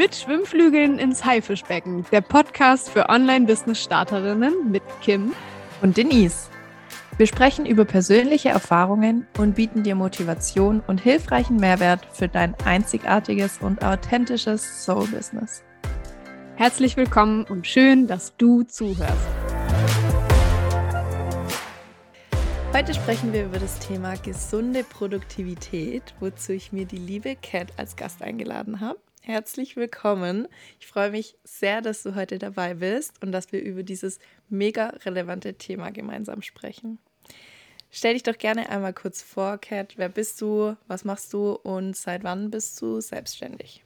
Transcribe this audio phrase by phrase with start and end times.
[0.00, 5.34] Mit Schwimmflügeln ins Haifischbecken, der Podcast für Online-Business-Starterinnen mit Kim
[5.82, 6.48] und Denise.
[7.18, 13.58] Wir sprechen über persönliche Erfahrungen und bieten dir Motivation und hilfreichen Mehrwert für dein einzigartiges
[13.60, 15.64] und authentisches Soul-Business.
[16.56, 19.28] Herzlich willkommen und schön, dass du zuhörst.
[22.72, 27.96] Heute sprechen wir über das Thema gesunde Produktivität, wozu ich mir die liebe Cat als
[27.96, 28.98] Gast eingeladen habe.
[29.22, 30.48] Herzlich willkommen.
[30.80, 34.88] Ich freue mich sehr, dass du heute dabei bist und dass wir über dieses mega
[35.04, 36.98] relevante Thema gemeinsam sprechen.
[37.90, 39.98] Stell dich doch gerne einmal kurz vor, Cat.
[39.98, 40.74] Wer bist du?
[40.86, 43.84] Was machst du und seit wann bist du selbstständig?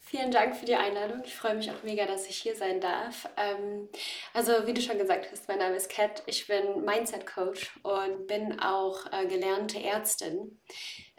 [0.00, 1.22] Vielen Dank für die Einladung.
[1.24, 3.28] Ich freue mich auch mega, dass ich hier sein darf.
[3.36, 3.88] Ähm,
[4.32, 6.22] also wie du schon gesagt hast, mein Name ist Kat.
[6.26, 10.60] Ich bin Mindset Coach und bin auch äh, gelernte Ärztin.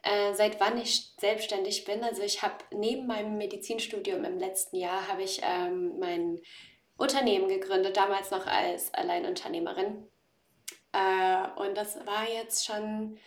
[0.04, 5.08] Äh, seit wann ich selbstständig bin, also ich habe neben meinem Medizinstudium im letzten Jahr
[5.08, 6.40] habe ich ähm, mein
[6.98, 10.08] Unternehmen gegründet, damals noch als Alleinunternehmerin.
[10.94, 13.18] Äh, und das war jetzt schon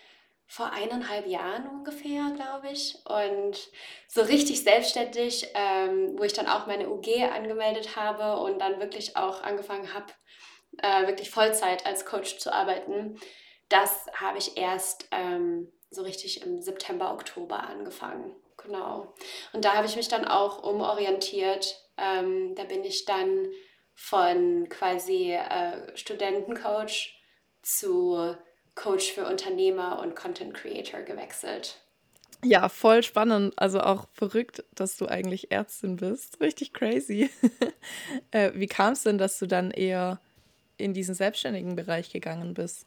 [0.47, 2.99] vor eineinhalb Jahren ungefähr, glaube ich.
[3.05, 3.71] Und
[4.09, 9.17] so richtig selbstständig, ähm, wo ich dann auch meine UG angemeldet habe und dann wirklich
[9.17, 10.07] auch angefangen habe,
[10.79, 13.17] äh, wirklich Vollzeit als Coach zu arbeiten.
[13.69, 18.35] Das habe ich erst ähm, so richtig im September, Oktober angefangen.
[18.57, 19.15] Genau.
[19.53, 21.83] Und da habe ich mich dann auch umorientiert.
[21.97, 23.49] Ähm, da bin ich dann
[23.95, 27.15] von quasi äh, Studentencoach
[27.63, 28.35] zu
[28.75, 31.77] Coach für Unternehmer und Content Creator gewechselt.
[32.43, 33.53] Ja, voll spannend.
[33.57, 36.41] Also auch verrückt, dass du eigentlich Ärztin bist.
[36.41, 37.31] Richtig crazy.
[38.31, 40.21] äh, wie kam es denn, dass du dann eher
[40.79, 42.87] in diesen selbstständigen Bereich gegangen bist?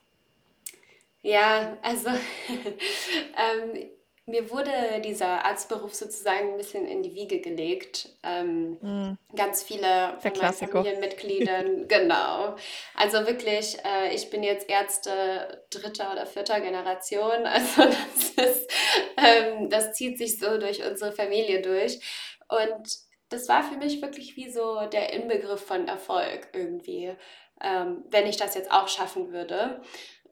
[1.24, 2.10] Ja, also
[2.50, 3.90] ähm,
[4.26, 8.10] mir wurde dieser Arztberuf sozusagen ein bisschen in die Wiege gelegt.
[8.24, 9.18] Ähm, mm.
[9.36, 12.56] Ganz viele von meinen Familienmitgliedern, genau.
[12.96, 17.46] Also wirklich, äh, ich bin jetzt Ärzte dritter oder vierter Generation.
[17.54, 18.72] Also das, ist,
[19.18, 22.00] ähm, das zieht sich so durch unsere Familie durch.
[22.50, 22.98] Und
[23.30, 27.16] das war für mich wirklich wie so der Inbegriff von Erfolg irgendwie,
[27.62, 29.82] ähm, wenn ich das jetzt auch schaffen würde.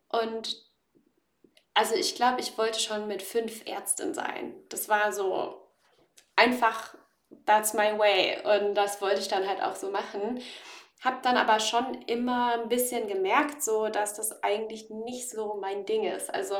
[0.09, 0.70] Und
[1.73, 4.53] also ich glaube, ich wollte schon mit fünf Ärztin sein.
[4.69, 5.69] Das war so
[6.35, 6.95] einfach,
[7.45, 8.37] that's my way.
[8.43, 10.41] Und das wollte ich dann halt auch so machen.
[11.01, 15.85] Hab dann aber schon immer ein bisschen gemerkt, so dass das eigentlich nicht so mein
[15.85, 16.33] Ding ist.
[16.33, 16.55] Also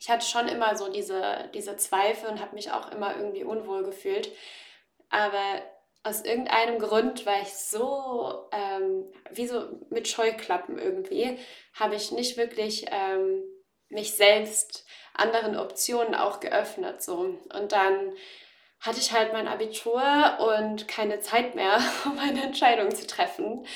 [0.00, 3.82] ich hatte schon immer so diese, diese Zweifel und habe mich auch immer irgendwie unwohl
[3.82, 4.30] gefühlt.
[5.10, 5.62] Aber
[6.02, 11.38] aus irgendeinem Grund war ich so, ähm, wie so mit Scheuklappen irgendwie,
[11.74, 13.42] habe ich nicht wirklich ähm,
[13.94, 14.84] mich selbst
[15.14, 17.02] anderen Optionen auch geöffnet.
[17.02, 17.38] So.
[17.52, 18.12] Und dann
[18.80, 20.02] hatte ich halt mein Abitur
[20.60, 23.66] und keine Zeit mehr, um eine Entscheidung zu treffen.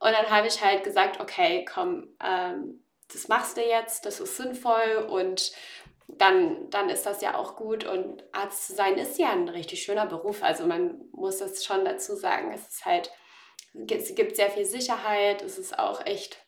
[0.00, 4.36] Und dann habe ich halt gesagt, okay, komm, ähm, das machst du jetzt, das ist
[4.36, 5.52] sinnvoll und
[6.08, 7.84] dann, dann ist das ja auch gut.
[7.84, 10.42] Und Arzt zu sein ist ja ein richtig schöner Beruf.
[10.42, 12.52] Also man muss das schon dazu sagen.
[12.52, 13.10] Es ist halt,
[13.88, 16.38] es gibt sehr viel Sicherheit, es ist auch echt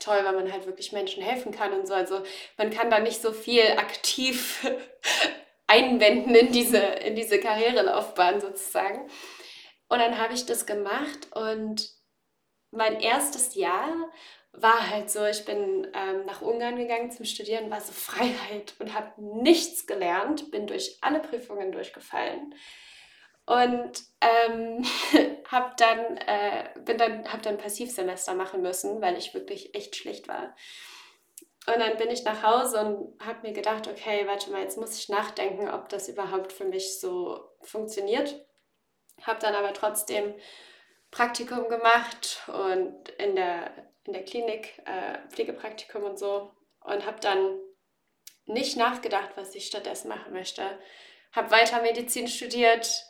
[0.00, 1.94] toll, weil man halt wirklich Menschen helfen kann und so.
[1.94, 2.22] Also
[2.56, 4.66] man kann da nicht so viel aktiv
[5.66, 9.08] einwenden in diese, in diese Karrierelaufbahn sozusagen.
[9.88, 11.90] Und dann habe ich das gemacht und
[12.70, 13.92] mein erstes Jahr
[14.52, 18.94] war halt so, ich bin ähm, nach Ungarn gegangen zum Studieren, war so Freiheit und
[18.94, 22.54] habe nichts gelernt, bin durch alle Prüfungen durchgefallen
[23.46, 24.84] und ähm,
[25.54, 30.28] habe dann, äh, bin dann, hab dann Passivsemester machen müssen, weil ich wirklich echt schlecht
[30.28, 30.54] war.
[31.66, 34.98] Und dann bin ich nach Hause und habe mir gedacht, okay, warte mal, jetzt muss
[34.98, 38.44] ich nachdenken, ob das überhaupt für mich so funktioniert.
[39.22, 40.34] Habe dann aber trotzdem
[41.10, 43.70] Praktikum gemacht und in der,
[44.04, 47.58] in der Klinik äh, Pflegepraktikum und so und habe dann
[48.44, 50.78] nicht nachgedacht, was ich stattdessen machen möchte.
[51.32, 53.06] Habe weiter Medizin studiert,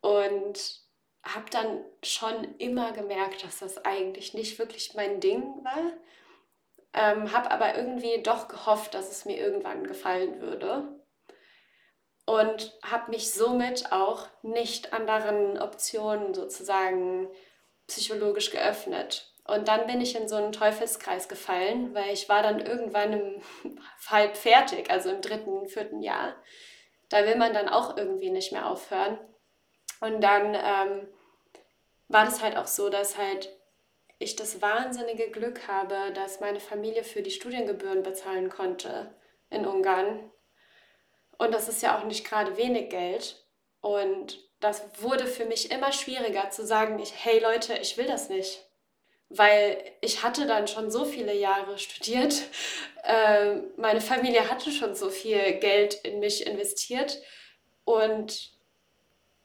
[0.00, 0.80] und
[1.22, 5.92] habe dann schon immer gemerkt, dass das eigentlich nicht wirklich mein Ding war.
[6.94, 11.00] Ähm, habe aber irgendwie doch gehofft, dass es mir irgendwann gefallen würde.
[12.24, 17.28] Und habe mich somit auch nicht anderen Optionen sozusagen
[17.86, 19.34] psychologisch geöffnet.
[19.46, 23.42] Und dann bin ich in so einen Teufelskreis gefallen, weil ich war dann irgendwann im
[24.06, 26.36] halb fertig, also im dritten, vierten Jahr.
[27.08, 29.18] Da will man dann auch irgendwie nicht mehr aufhören.
[30.00, 31.08] Und dann ähm,
[32.08, 33.50] war das halt auch so, dass halt
[34.18, 39.14] ich das wahnsinnige Glück habe, dass meine Familie für die Studiengebühren bezahlen konnte
[39.50, 40.30] in Ungarn.
[41.38, 43.44] Und das ist ja auch nicht gerade wenig Geld.
[43.80, 48.28] Und das wurde für mich immer schwieriger zu sagen, ich, hey Leute, ich will das
[48.28, 48.64] nicht.
[49.28, 52.34] Weil ich hatte dann schon so viele Jahre studiert,
[53.04, 57.22] äh, meine Familie hatte schon so viel Geld in mich investiert
[57.84, 58.57] und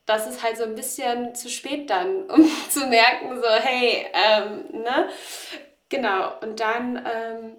[0.06, 4.82] das ist halt so ein bisschen zu spät dann, um zu merken, so, hey, ähm,
[4.84, 5.10] ne?
[5.90, 7.58] Genau, und dann ähm,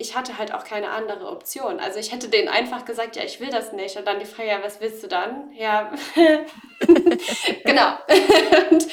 [0.00, 1.78] ich hatte halt auch keine andere Option.
[1.78, 3.98] Also ich hätte denen einfach gesagt, ja, ich will das nicht.
[3.98, 5.52] Und dann die Frage, ja, was willst du dann?
[5.52, 5.92] Ja,
[7.64, 7.98] genau.
[8.70, 8.86] und,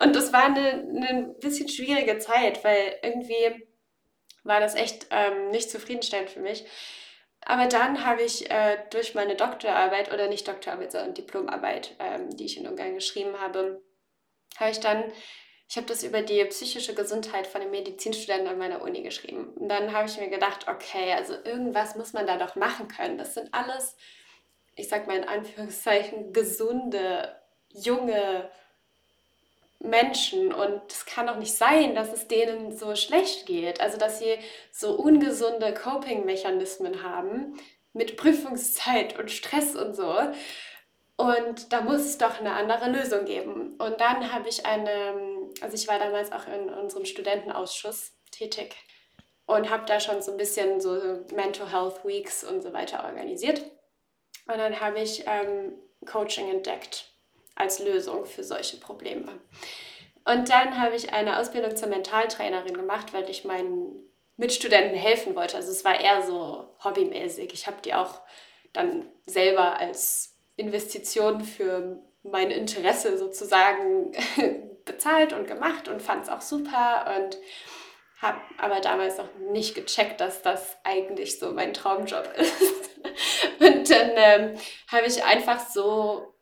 [0.00, 3.66] und das war eine, eine bisschen schwierige Zeit, weil irgendwie
[4.44, 6.66] war das echt ähm, nicht zufriedenstellend für mich.
[7.42, 12.44] Aber dann habe ich äh, durch meine Doktorarbeit, oder nicht Doktorarbeit, sondern Diplomarbeit, ähm, die
[12.44, 13.82] ich in Ungarn geschrieben habe,
[14.58, 15.04] habe ich dann
[15.70, 19.52] ich habe das über die psychische Gesundheit von den Medizinstudenten an meiner Uni geschrieben.
[19.54, 23.18] Und dann habe ich mir gedacht, okay, also irgendwas muss man da doch machen können.
[23.18, 23.96] Das sind alles,
[24.74, 27.36] ich sage mal in Anführungszeichen, gesunde,
[27.68, 28.50] junge
[29.80, 30.52] Menschen.
[30.52, 33.80] Und es kann doch nicht sein, dass es denen so schlecht geht.
[33.80, 34.38] Also, dass sie
[34.70, 37.58] so ungesunde Coping-Mechanismen haben
[37.92, 40.14] mit Prüfungszeit und Stress und so.
[41.16, 43.76] Und da muss es doch eine andere Lösung geben.
[43.78, 48.74] Und dann habe ich eine, also ich war damals auch in unserem Studentenausschuss tätig
[49.44, 53.60] und habe da schon so ein bisschen so Mental Health Weeks und so weiter organisiert.
[54.46, 55.74] Und dann habe ich ähm,
[56.06, 57.09] Coaching entdeckt
[57.60, 59.40] als Lösung für solche Probleme.
[60.24, 65.56] Und dann habe ich eine Ausbildung zur Mentaltrainerin gemacht, weil ich meinen Mitstudenten helfen wollte.
[65.56, 67.52] Also es war eher so hobbymäßig.
[67.52, 68.20] Ich habe die auch
[68.72, 74.12] dann selber als Investition für mein Interesse sozusagen
[74.84, 77.38] bezahlt und gemacht und fand es auch super und
[78.20, 83.00] habe aber damals noch nicht gecheckt, dass das eigentlich so mein Traumjob ist.
[83.60, 84.58] und dann ähm,
[84.88, 86.34] habe ich einfach so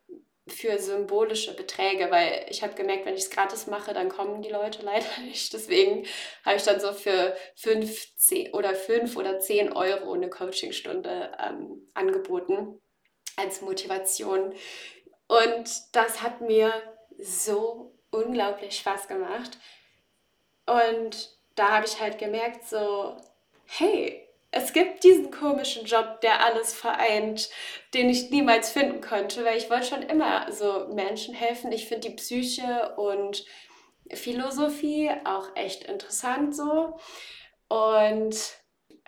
[0.49, 4.51] für symbolische Beträge, weil ich habe gemerkt, wenn ich es gratis mache, dann kommen die
[4.51, 5.53] Leute leider nicht.
[5.53, 6.07] Deswegen
[6.45, 12.81] habe ich dann so für 5 oder 5 oder 10 Euro eine Coachingstunde ähm, angeboten
[13.37, 14.55] als Motivation.
[15.27, 16.73] Und das hat mir
[17.19, 19.59] so unglaublich Spaß gemacht.
[20.67, 23.17] Und da habe ich halt gemerkt, so,
[23.67, 27.51] hey, es gibt diesen komischen Job, der alles vereint,
[27.95, 31.71] den ich niemals finden konnte, weil ich wollte schon immer so Menschen helfen.
[31.71, 33.45] Ich finde die Psyche und
[34.11, 36.99] Philosophie auch echt interessant so.
[37.69, 38.58] Und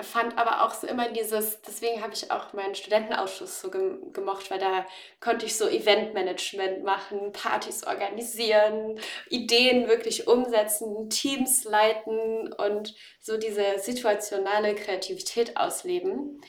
[0.02, 4.58] fand aber auch so immer dieses, deswegen habe ich auch meinen Studentenausschuss so gemocht, weil
[4.58, 4.86] da
[5.20, 8.98] konnte ich so Eventmanagement machen, Partys organisieren,
[9.28, 16.40] Ideen wirklich umsetzen, Teams leiten und so diese situationale Kreativität ausleben.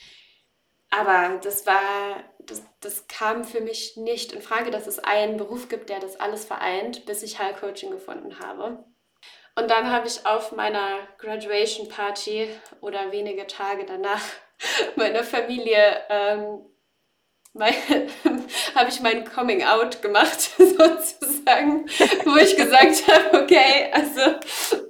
[0.90, 5.70] Aber das war, das, das kam für mich nicht in Frage, dass es einen Beruf
[5.70, 8.84] gibt, der das alles vereint, bis ich High Coaching gefunden habe.
[9.56, 12.48] Und dann habe ich auf meiner Graduation Party
[12.80, 14.22] oder wenige Tage danach
[14.96, 16.66] meiner Familie ähm,
[17.54, 17.74] mein,
[18.76, 21.86] habe ich mein Coming Out gemacht, sozusagen,
[22.26, 24.22] wo ich gesagt habe, okay, also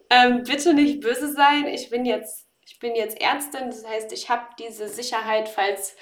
[0.09, 4.29] ähm, bitte nicht böse sein, ich bin jetzt, ich bin jetzt Ärztin, das heißt, ich
[4.29, 5.95] habe diese Sicherheit, falls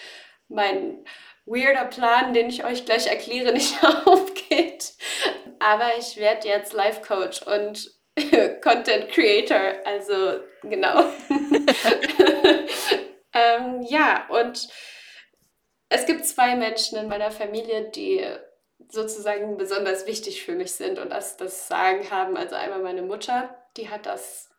[0.50, 1.06] mein
[1.46, 4.94] weirder Plan, den ich euch gleich erkläre, nicht aufgeht.
[5.60, 7.99] Aber ich werde jetzt Life Coach und
[8.62, 11.00] Content Creator, also genau.
[13.34, 14.70] ähm, ja, und
[15.90, 18.26] es gibt zwei Menschen in meiner Familie, die
[18.90, 22.38] sozusagen besonders wichtig für mich sind und das, das Sagen haben.
[22.38, 24.50] Also einmal meine Mutter, die hat das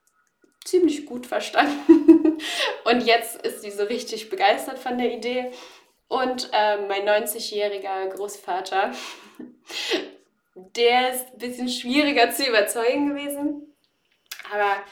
[0.64, 2.38] ziemlich gut verstanden
[2.84, 5.50] und jetzt ist sie so richtig begeistert von der Idee.
[6.08, 8.92] Und äh, mein 90-jähriger Großvater,
[10.54, 13.75] der ist ein bisschen schwieriger zu überzeugen gewesen.
[14.52, 14.83] Aber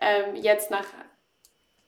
[0.00, 0.86] ähm, jetzt nach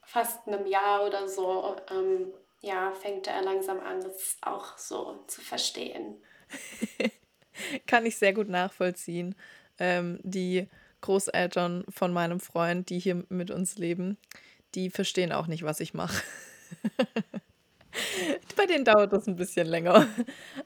[0.03, 5.41] fast einem Jahr oder so, ähm, ja, fängt er langsam an, das auch so zu
[5.41, 6.23] verstehen.
[7.87, 9.35] Kann ich sehr gut nachvollziehen.
[9.79, 10.69] Ähm, die
[11.01, 14.19] Großeltern von meinem Freund, die hier mit uns leben,
[14.75, 16.23] die verstehen auch nicht, was ich mache.
[18.57, 20.07] Bei denen dauert das ein bisschen länger.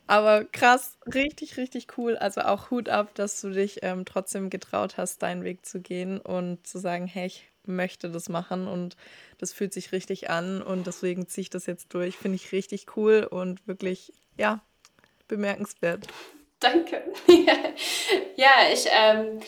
[0.07, 2.17] Aber krass, richtig, richtig cool.
[2.17, 6.21] Also auch Hut ab, dass du dich ähm, trotzdem getraut hast, deinen Weg zu gehen
[6.21, 8.97] und zu sagen, hey, ich möchte das machen und
[9.39, 12.17] das fühlt sich richtig an und deswegen ziehe ich das jetzt durch.
[12.17, 14.63] Finde ich richtig cool und wirklich, ja,
[15.29, 16.07] bemerkenswert.
[16.61, 17.03] Danke.
[18.37, 19.41] ja, ich, ähm,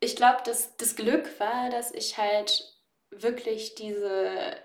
[0.00, 2.74] ich glaube, das, das Glück war, dass ich halt
[3.10, 4.56] wirklich diese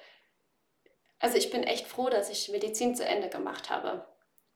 [1.23, 4.05] also ich bin echt froh, dass ich Medizin zu Ende gemacht habe,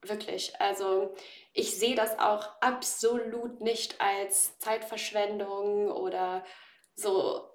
[0.01, 0.53] Wirklich.
[0.59, 1.13] Also
[1.53, 6.43] ich sehe das auch absolut nicht als Zeitverschwendung oder
[6.95, 7.49] so.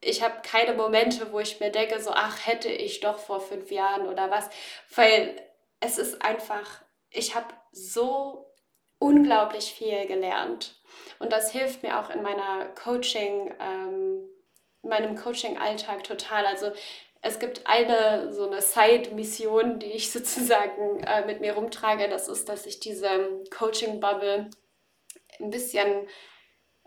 [0.00, 3.70] Ich habe keine Momente, wo ich mir denke, so, ach, hätte ich doch vor fünf
[3.72, 4.48] Jahren oder was.
[4.94, 5.36] Weil
[5.80, 8.54] es ist einfach, ich habe so
[9.00, 10.80] unglaublich viel gelernt.
[11.18, 14.28] Und das hilft mir auch in meiner Coaching, ähm,
[14.82, 16.46] meinem Coaching-Alltag total.
[16.46, 16.70] Also
[17.20, 22.08] es gibt eine so eine Side-Mission, die ich sozusagen äh, mit mir rumtrage.
[22.08, 24.50] Das ist, dass ich diese Coaching-Bubble
[25.40, 26.06] ein bisschen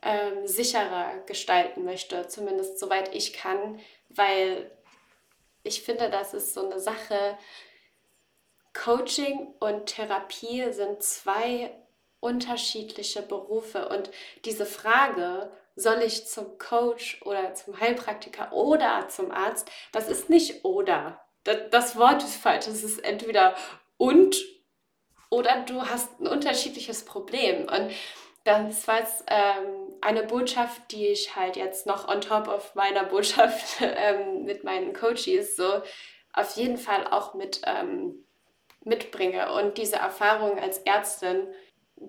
[0.02, 4.72] ähm, sicherer gestalten möchte, zumindest soweit ich kann, weil
[5.64, 7.38] ich finde, das ist so eine Sache.
[8.74, 11.72] Coaching und Therapie sind zwei
[12.20, 14.12] unterschiedliche Berufe und
[14.46, 19.70] diese Frage, soll ich zum Coach oder zum Heilpraktiker oder zum Arzt?
[19.92, 21.22] Das ist nicht oder.
[21.44, 22.68] Das, Wort ist falsch.
[22.68, 23.56] Es ist entweder
[23.98, 24.36] und
[25.30, 27.62] oder du hast ein unterschiedliches Problem.
[27.62, 27.92] Und
[28.44, 33.06] das war jetzt ähm, eine Botschaft, die ich halt jetzt noch on top of meiner
[33.06, 35.82] Botschaft ähm, mit meinen Coaches so
[36.34, 38.26] auf jeden Fall auch mit ähm,
[38.84, 39.54] mitbringe.
[39.54, 41.48] Und diese Erfahrung als Ärztin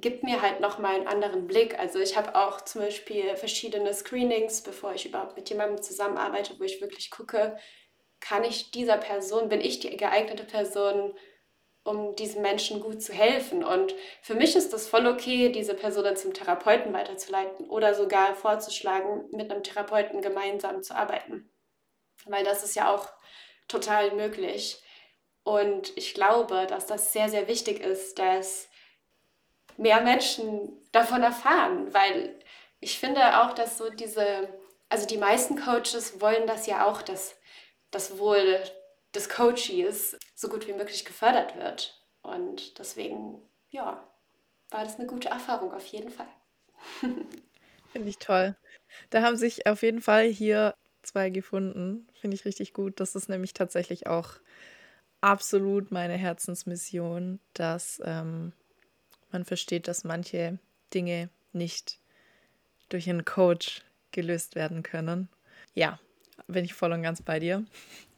[0.00, 1.78] gibt mir halt nochmal einen anderen Blick.
[1.78, 6.64] Also ich habe auch zum Beispiel verschiedene Screenings, bevor ich überhaupt mit jemandem zusammenarbeite, wo
[6.64, 7.58] ich wirklich gucke,
[8.20, 11.14] kann ich dieser Person, bin ich die geeignete Person,
[11.84, 13.64] um diesem Menschen gut zu helfen.
[13.64, 18.34] Und für mich ist das voll okay, diese Person dann zum Therapeuten weiterzuleiten oder sogar
[18.34, 21.50] vorzuschlagen, mit einem Therapeuten gemeinsam zu arbeiten.
[22.25, 23.08] Weil das ist ja auch
[23.68, 24.80] total möglich.
[25.42, 28.68] Und ich glaube, dass das sehr, sehr wichtig ist, dass
[29.76, 32.38] mehr Menschen davon erfahren, weil
[32.80, 34.48] ich finde auch, dass so diese,
[34.88, 37.36] also die meisten Coaches wollen das ja auch, dass
[37.90, 38.60] das Wohl
[39.14, 41.98] des Coaches so gut wie möglich gefördert wird.
[42.22, 44.06] Und deswegen, ja,
[44.70, 46.28] war das eine gute Erfahrung auf jeden Fall.
[47.92, 48.56] Finde ich toll.
[49.10, 52.08] Da haben sich auf jeden Fall hier zwei gefunden.
[52.20, 53.00] Finde ich richtig gut.
[53.00, 54.34] Das ist nämlich tatsächlich auch
[55.20, 58.52] absolut meine Herzensmission, dass ähm,
[59.32, 60.58] man versteht, dass manche
[60.92, 61.98] Dinge nicht
[62.88, 65.28] durch einen Coach gelöst werden können.
[65.74, 65.98] Ja,
[66.46, 67.64] bin ich voll und ganz bei dir.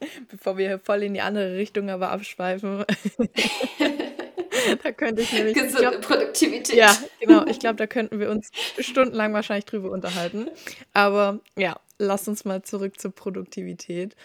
[0.31, 2.85] Bevor wir voll in die andere Richtung aber abschweifen.
[4.83, 5.55] da könnte ich nämlich.
[5.55, 6.77] Gesunde glaub, Produktivität.
[6.77, 7.47] Ja, genau.
[7.47, 10.49] Ich glaube, da könnten wir uns stundenlang wahrscheinlich drüber unterhalten.
[10.93, 14.17] Aber ja, lass uns mal zurück zur Produktivität.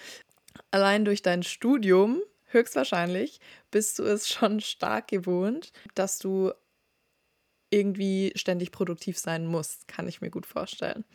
[0.71, 3.39] Allein durch dein Studium, höchstwahrscheinlich,
[3.71, 6.51] bist du es schon stark gewohnt, dass du
[7.69, 11.05] irgendwie ständig produktiv sein muss, kann ich mir gut vorstellen.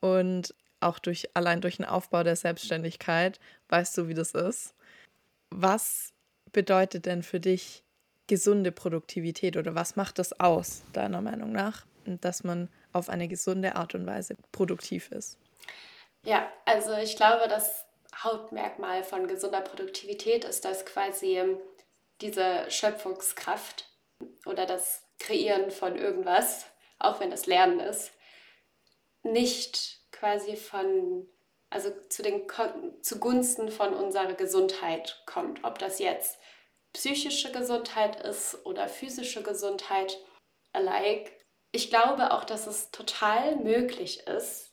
[0.00, 4.74] Und auch durch allein durch den Aufbau der Selbstständigkeit weißt du, wie das ist.
[5.50, 6.12] Was
[6.52, 7.82] bedeutet denn für dich
[8.26, 13.76] gesunde Produktivität oder was macht das aus, deiner Meinung nach, dass man auf eine gesunde
[13.76, 15.38] Art und Weise produktiv ist?
[16.24, 17.84] Ja, also ich glaube, das
[18.16, 21.56] Hauptmerkmal von gesunder Produktivität ist, dass quasi
[22.20, 23.88] diese Schöpfungskraft
[24.44, 26.66] oder das Kreieren von irgendwas,
[26.98, 28.12] auch wenn es Lernen ist,
[29.22, 31.28] nicht quasi von,
[31.70, 32.46] also zu den
[33.02, 35.64] zugunsten von unserer Gesundheit kommt.
[35.64, 36.38] Ob das jetzt
[36.92, 40.18] psychische Gesundheit ist oder physische Gesundheit,
[40.72, 41.30] alike.
[41.72, 44.72] Ich glaube auch, dass es total möglich ist,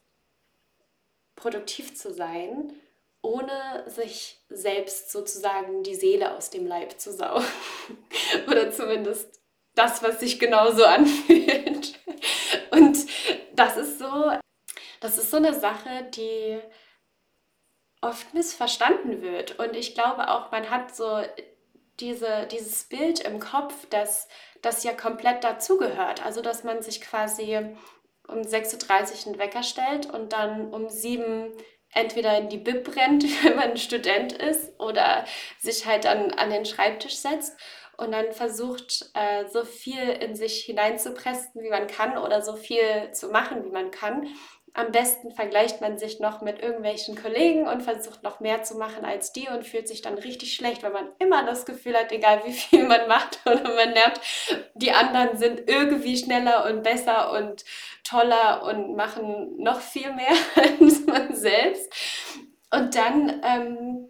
[1.35, 2.73] produktiv zu sein,
[3.21, 7.45] ohne sich selbst sozusagen die Seele aus dem Leib zu saugen.
[8.47, 9.42] Oder zumindest
[9.75, 11.99] das, was sich genauso anfühlt.
[12.71, 12.97] Und
[13.53, 14.31] das ist so,
[14.99, 16.59] das ist so eine Sache, die
[18.01, 19.59] oft missverstanden wird.
[19.59, 21.21] Und ich glaube auch, man hat so
[21.99, 24.27] diese, dieses Bild im Kopf, dass
[24.61, 26.25] das ja komplett dazugehört.
[26.25, 27.59] Also, dass man sich quasi
[28.27, 31.57] um 6.30 Uhr einen Wecker stellt und dann um 7 Uhr
[31.93, 35.25] entweder in die Bib rennt, wenn man Student ist, oder
[35.59, 37.57] sich halt dann an den Schreibtisch setzt
[38.03, 43.11] und dann versucht, äh, so viel in sich hineinzupressen, wie man kann oder so viel
[43.11, 44.27] zu machen, wie man kann.
[44.75, 49.05] Am besten vergleicht man sich noch mit irgendwelchen Kollegen und versucht noch mehr zu machen
[49.05, 52.41] als die und fühlt sich dann richtig schlecht, weil man immer das Gefühl hat, egal
[52.45, 54.19] wie viel man macht oder man lernt,
[54.73, 57.63] die anderen sind irgendwie schneller und besser und
[58.03, 61.93] toller und machen noch viel mehr als man selbst.
[62.71, 64.09] Und dann ähm,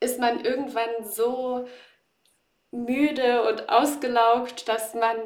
[0.00, 1.66] ist man irgendwann so
[2.70, 5.18] müde und ausgelaugt, dass man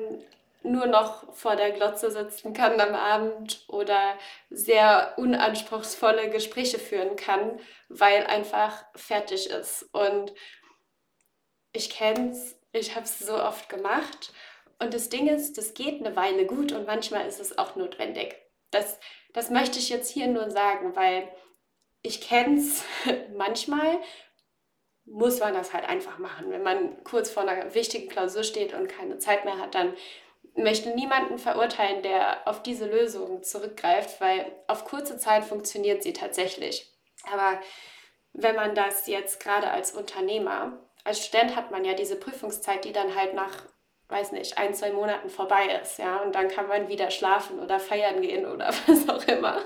[0.63, 4.17] nur noch vor der Glotze sitzen kann am Abend oder
[4.49, 9.83] sehr unanspruchsvolle Gespräche führen kann, weil einfach fertig ist.
[9.93, 10.33] Und
[11.73, 14.33] ich kenne es Ich habe es so oft gemacht.
[14.79, 18.35] Und das Ding ist, das geht eine Weile gut und manchmal ist es auch notwendig.
[18.71, 18.99] Das,
[19.33, 21.29] das möchte ich jetzt hier nur sagen, weil
[22.03, 22.85] ich kenne es
[23.37, 24.01] manchmal,
[25.07, 26.51] muss man das halt einfach machen.
[26.51, 29.95] Wenn man kurz vor einer wichtigen Klausur steht und keine Zeit mehr hat, dann
[30.57, 36.91] möchte niemanden verurteilen, der auf diese Lösung zurückgreift, weil auf kurze Zeit funktioniert sie tatsächlich.
[37.33, 37.61] Aber
[38.33, 42.93] wenn man das jetzt gerade als Unternehmer, als Student hat man ja diese Prüfungszeit, die
[42.93, 43.65] dann halt nach,
[44.09, 47.81] weiß nicht, ein, zwei Monaten vorbei ist, ja, und dann kann man wieder schlafen oder
[47.81, 49.61] feiern gehen oder was auch immer.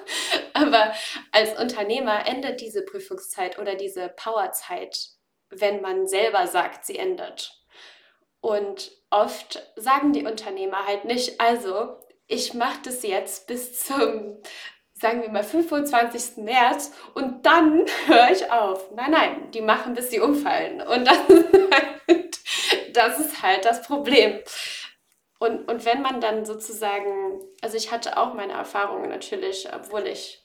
[0.55, 0.93] Aber
[1.33, 5.18] als Unternehmer endet diese Prüfungszeit oder diese Powerzeit,
[5.51, 7.55] wenn man selber sagt, sie endet.
[8.41, 14.37] Und oft sagen die Unternehmer halt nicht, also ich mache das jetzt bis zum,
[14.93, 16.45] sagen wir mal, 25.
[16.45, 18.91] März und dann höre ich auf.
[18.93, 20.83] Nein, nein, die machen, bis sie umfallen.
[20.83, 22.39] Und das ist halt
[22.93, 24.41] das, ist halt das Problem.
[25.39, 30.45] Und, und wenn man dann sozusagen, also ich hatte auch meine Erfahrungen natürlich, obwohl ich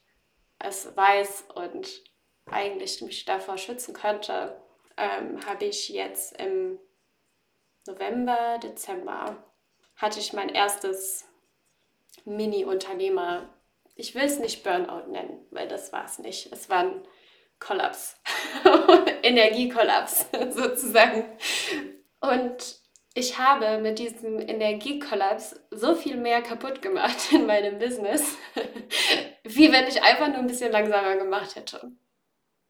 [0.59, 2.03] es weiß und
[2.45, 4.61] eigentlich mich davor schützen könnte,
[4.97, 6.79] ähm, habe ich jetzt im
[7.85, 9.43] November, Dezember
[9.95, 11.25] hatte ich mein erstes
[12.25, 13.49] Mini-Unternehmer.
[13.95, 16.51] Ich will es nicht Burnout nennen, weil das war es nicht.
[16.51, 17.07] Es war ein
[17.59, 18.19] Kollaps,
[19.23, 21.25] Energiekollaps sozusagen.
[22.19, 22.81] Und
[23.13, 28.37] ich habe mit diesem Energiekollaps so viel mehr kaputt gemacht in meinem Business,
[29.43, 31.91] wie wenn ich einfach nur ein bisschen langsamer gemacht hätte.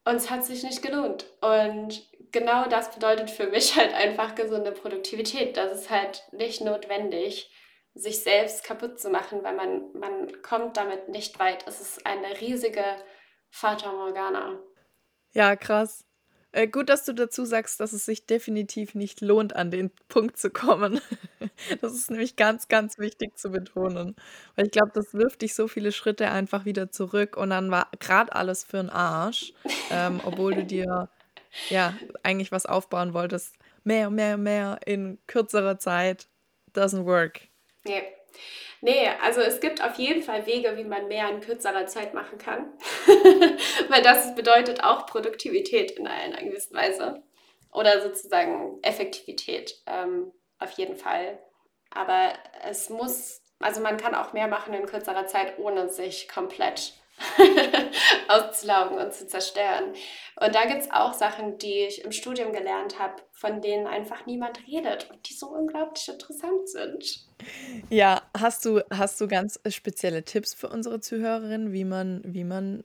[0.05, 1.25] Und es hat sich nicht gelohnt.
[1.41, 2.03] Und
[2.33, 5.55] genau das bedeutet für mich halt einfach gesunde Produktivität.
[5.55, 7.49] Das ist halt nicht notwendig,
[7.93, 11.65] sich selbst kaputt zu machen, weil man, man kommt damit nicht weit.
[11.67, 12.83] Es ist eine riesige
[13.49, 14.59] Fata Morgana.
[15.31, 16.03] Ja, krass.
[16.51, 20.38] Äh, gut, dass du dazu sagst, dass es sich definitiv nicht lohnt, an den Punkt
[20.38, 20.99] zu kommen.
[21.81, 24.15] Das ist nämlich ganz, ganz wichtig zu betonen.
[24.55, 27.89] Weil ich glaube, das wirft dich so viele Schritte einfach wieder zurück und dann war
[27.99, 29.53] gerade alles für 'n Arsch,
[29.91, 31.10] ähm, obwohl du dir
[31.69, 33.55] ja eigentlich was aufbauen wolltest.
[33.83, 36.27] Mehr, mehr, mehr in kürzerer Zeit
[36.73, 37.41] doesn't work.
[37.83, 38.03] Ne.
[38.81, 42.37] Nee, also es gibt auf jeden Fall Wege, wie man mehr in kürzerer Zeit machen
[42.37, 42.73] kann.
[43.87, 47.23] Weil das bedeutet auch Produktivität in einer gewissen Weise.
[47.71, 51.39] Oder sozusagen Effektivität ähm, auf jeden Fall.
[51.91, 52.33] Aber
[52.67, 56.93] es muss, also man kann auch mehr machen in kürzerer Zeit, ohne sich komplett
[58.28, 59.93] auszulaugen und zu zerstören.
[60.39, 64.26] Und da gibt es auch Sachen, die ich im Studium gelernt habe, von denen einfach
[64.26, 67.26] niemand redet und die so unglaublich interessant sind.
[67.89, 72.84] Ja, hast du, hast du ganz spezielle Tipps für unsere Zuhörerinnen, wie man, wie man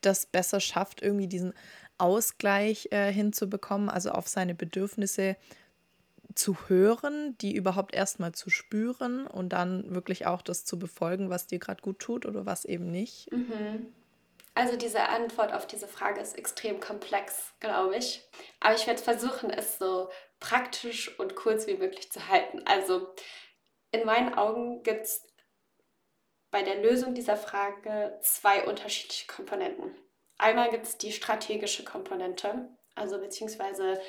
[0.00, 1.52] das besser schafft, irgendwie diesen
[1.98, 5.36] Ausgleich äh, hinzubekommen, also auf seine Bedürfnisse
[6.34, 11.46] zu hören, die überhaupt erstmal zu spüren und dann wirklich auch das zu befolgen, was
[11.46, 13.30] dir gerade gut tut oder was eben nicht?
[13.32, 13.92] Mhm.
[14.54, 18.22] Also diese Antwort auf diese Frage ist extrem komplex, glaube ich.
[18.58, 22.62] Aber ich werde versuchen, es so praktisch und kurz wie möglich zu halten.
[22.66, 23.14] Also
[23.92, 25.26] in meinen Augen gibt es
[26.50, 29.94] bei der Lösung dieser Frage zwei unterschiedliche Komponenten.
[30.36, 34.00] Einmal gibt es die strategische Komponente, also beziehungsweise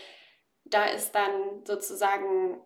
[0.66, 2.62] da ist dann sozusagen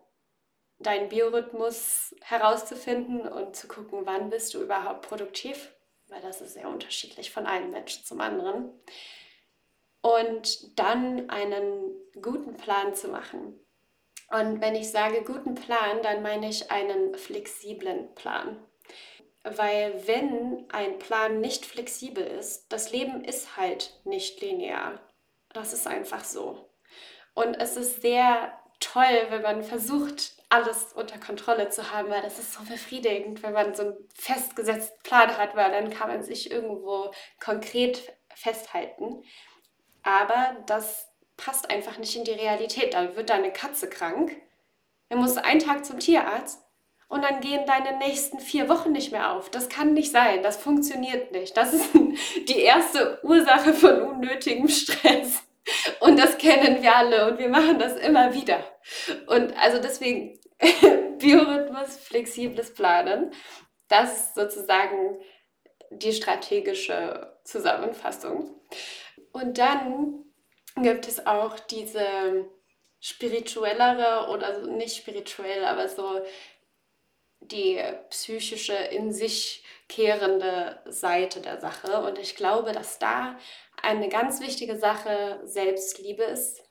[0.78, 5.72] dein Biorhythmus herauszufinden und zu gucken, wann bist du überhaupt produktiv,
[6.08, 8.70] weil das ist sehr unterschiedlich von einem Menschen zum anderen.
[10.02, 13.58] Und dann einen guten Plan zu machen.
[14.30, 18.58] Und wenn ich sage guten Plan, dann meine ich einen flexiblen Plan.
[19.42, 25.00] Weil wenn ein Plan nicht flexibel ist, das Leben ist halt nicht linear.
[25.52, 26.68] Das ist einfach so.
[27.36, 32.38] Und es ist sehr toll, wenn man versucht, alles unter Kontrolle zu haben, weil das
[32.38, 36.50] ist so befriedigend, wenn man so einen festgesetzten Plan hat, weil dann kann man sich
[36.50, 39.22] irgendwo konkret festhalten.
[40.02, 42.94] Aber das passt einfach nicht in die Realität.
[42.94, 44.34] Dann wird deine Katze krank,
[45.10, 46.64] dann musst du einen Tag zum Tierarzt
[47.08, 49.50] und dann gehen deine nächsten vier Wochen nicht mehr auf.
[49.50, 51.54] Das kann nicht sein, das funktioniert nicht.
[51.54, 51.90] Das ist
[52.48, 55.45] die erste Ursache von unnötigem Stress.
[56.00, 58.64] Und das kennen wir alle und wir machen das immer wieder.
[59.26, 60.38] Und also deswegen
[61.18, 63.32] Biorhythmus, flexibles Planen,
[63.88, 65.18] das ist sozusagen
[65.90, 68.60] die strategische Zusammenfassung.
[69.32, 70.24] Und dann
[70.76, 72.46] gibt es auch diese
[73.00, 76.22] spirituellere oder nicht spirituell, aber so
[77.40, 82.00] die psychische, in sich kehrende Seite der Sache.
[82.00, 83.38] Und ich glaube, dass da
[83.86, 86.62] eine ganz wichtige Sache Selbstliebe ist,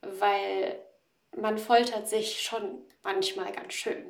[0.00, 0.80] weil
[1.36, 4.04] man foltert sich schon manchmal ganz schön,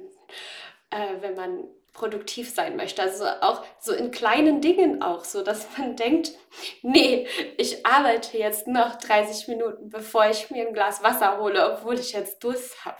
[0.90, 3.02] äh, wenn man produktiv sein möchte.
[3.02, 6.32] Also auch so in kleinen Dingen auch so, dass man denkt,
[6.82, 7.26] nee,
[7.58, 12.12] ich arbeite jetzt noch 30 Minuten, bevor ich mir ein Glas Wasser hole, obwohl ich
[12.12, 12.98] jetzt Durst habe.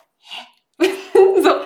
[1.14, 1.60] so,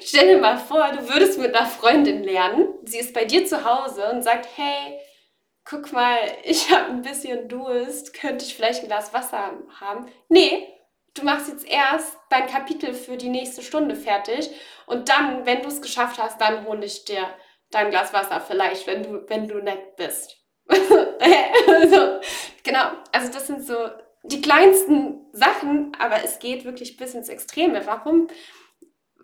[0.00, 3.64] stell dir mal vor, du würdest mit einer Freundin lernen, sie ist bei dir zu
[3.64, 4.98] Hause und sagt, hey,
[5.72, 10.06] guck mal, ich habe ein bisschen Durst, könnte ich vielleicht ein Glas Wasser haben?
[10.28, 10.68] Nee,
[11.14, 14.50] du machst jetzt erst dein Kapitel für die nächste Stunde fertig
[14.86, 17.26] und dann, wenn du es geschafft hast, dann hole ich dir
[17.70, 20.36] dein Glas Wasser vielleicht, wenn du, wenn du nett bist.
[20.68, 22.20] also,
[22.62, 23.74] genau, also das sind so
[24.24, 27.86] die kleinsten Sachen, aber es geht wirklich bis ins Extreme.
[27.86, 28.28] Warum?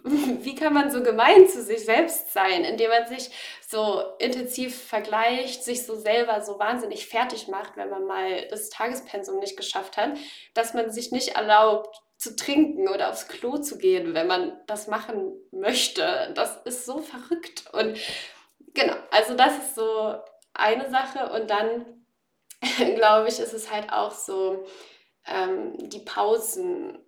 [0.43, 3.31] Wie kann man so gemein zu sich selbst sein, indem man sich
[3.67, 9.39] so intensiv vergleicht, sich so selber so wahnsinnig fertig macht, wenn man mal das Tagespensum
[9.39, 10.17] nicht geschafft hat,
[10.55, 14.89] dass man sich nicht erlaubt zu trinken oder aufs Klo zu gehen, wenn man das
[14.89, 16.33] machen möchte.
[16.35, 17.65] Das ist so verrückt.
[17.73, 17.97] Und
[18.75, 20.17] genau, also das ist so
[20.53, 21.31] eine Sache.
[21.33, 22.05] Und dann,
[22.95, 24.67] glaube ich, ist es halt auch so,
[25.27, 26.99] ähm, die Pausen,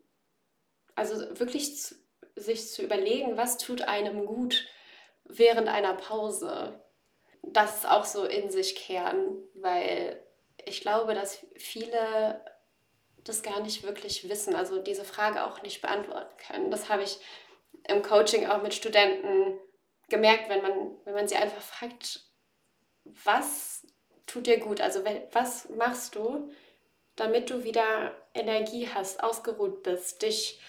[0.94, 1.94] also wirklich zu,
[2.40, 4.66] sich zu überlegen, was tut einem gut
[5.24, 6.80] während einer Pause.
[7.42, 10.22] Das auch so in sich kehren, weil
[10.64, 12.44] ich glaube, dass viele
[13.24, 16.70] das gar nicht wirklich wissen, also diese Frage auch nicht beantworten können.
[16.70, 17.18] Das habe ich
[17.86, 19.58] im Coaching auch mit Studenten
[20.08, 20.72] gemerkt, wenn man,
[21.04, 22.24] wenn man sie einfach fragt,
[23.04, 23.86] was
[24.26, 24.80] tut dir gut?
[24.80, 26.50] Also was machst du,
[27.16, 30.60] damit du wieder Energie hast, ausgeruht bist, dich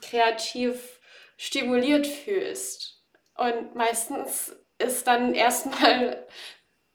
[0.00, 1.00] kreativ
[1.42, 3.02] stimuliert fühlst.
[3.36, 6.24] Und meistens ist dann erstmal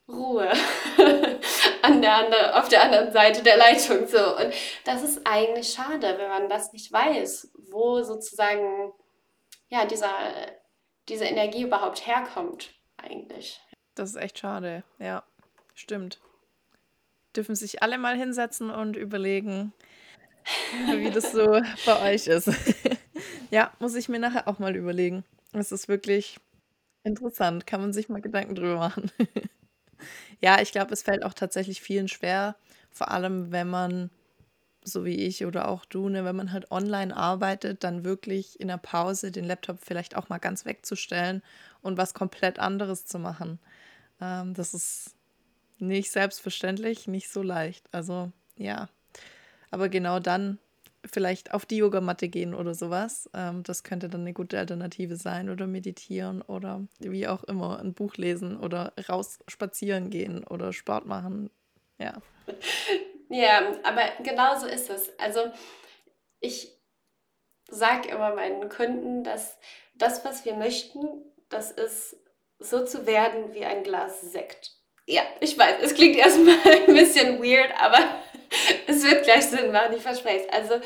[0.08, 0.50] Ruhe
[1.82, 4.06] an der, auf der anderen Seite der Leitung.
[4.06, 4.38] So.
[4.38, 4.54] Und
[4.86, 8.94] das ist eigentlich schade, wenn man das nicht weiß, wo sozusagen
[9.68, 10.10] ja, dieser,
[11.10, 13.60] diese Energie überhaupt herkommt, eigentlich.
[13.96, 15.24] Das ist echt schade, ja,
[15.74, 16.20] stimmt.
[17.36, 19.74] Dürfen sich alle mal hinsetzen und überlegen,
[20.90, 22.50] wie das so bei euch ist.
[23.50, 25.24] Ja, muss ich mir nachher auch mal überlegen.
[25.52, 26.38] Es ist wirklich
[27.04, 29.10] interessant, kann man sich mal Gedanken drüber machen.
[30.40, 32.56] ja, ich glaube, es fällt auch tatsächlich vielen schwer,
[32.90, 34.10] vor allem wenn man,
[34.84, 38.68] so wie ich oder auch du, ne, wenn man halt online arbeitet, dann wirklich in
[38.68, 41.42] der Pause den Laptop vielleicht auch mal ganz wegzustellen
[41.82, 43.58] und was komplett anderes zu machen.
[44.20, 45.14] Ähm, das ist
[45.78, 47.86] nicht selbstverständlich, nicht so leicht.
[47.92, 48.88] Also ja,
[49.70, 50.58] aber genau dann
[51.12, 53.28] vielleicht auf die Yogamatte gehen oder sowas.
[53.34, 57.94] Ähm, das könnte dann eine gute Alternative sein oder meditieren oder wie auch immer ein
[57.94, 61.50] Buch lesen oder raus spazieren gehen oder Sport machen.
[61.98, 62.14] Ja.
[63.30, 65.12] Ja, aber genau so ist es.
[65.18, 65.52] Also
[66.40, 66.72] ich
[67.70, 69.58] sage immer meinen Kunden, dass
[69.94, 71.06] das, was wir möchten,
[71.50, 72.16] das ist
[72.58, 74.77] so zu werden wie ein Glas Sekt.
[75.10, 77.98] Ja, ich weiß, es klingt erstmal ein bisschen weird, aber
[78.86, 80.52] es wird gleich Sinn machen, ich verspreche es.
[80.52, 80.80] Also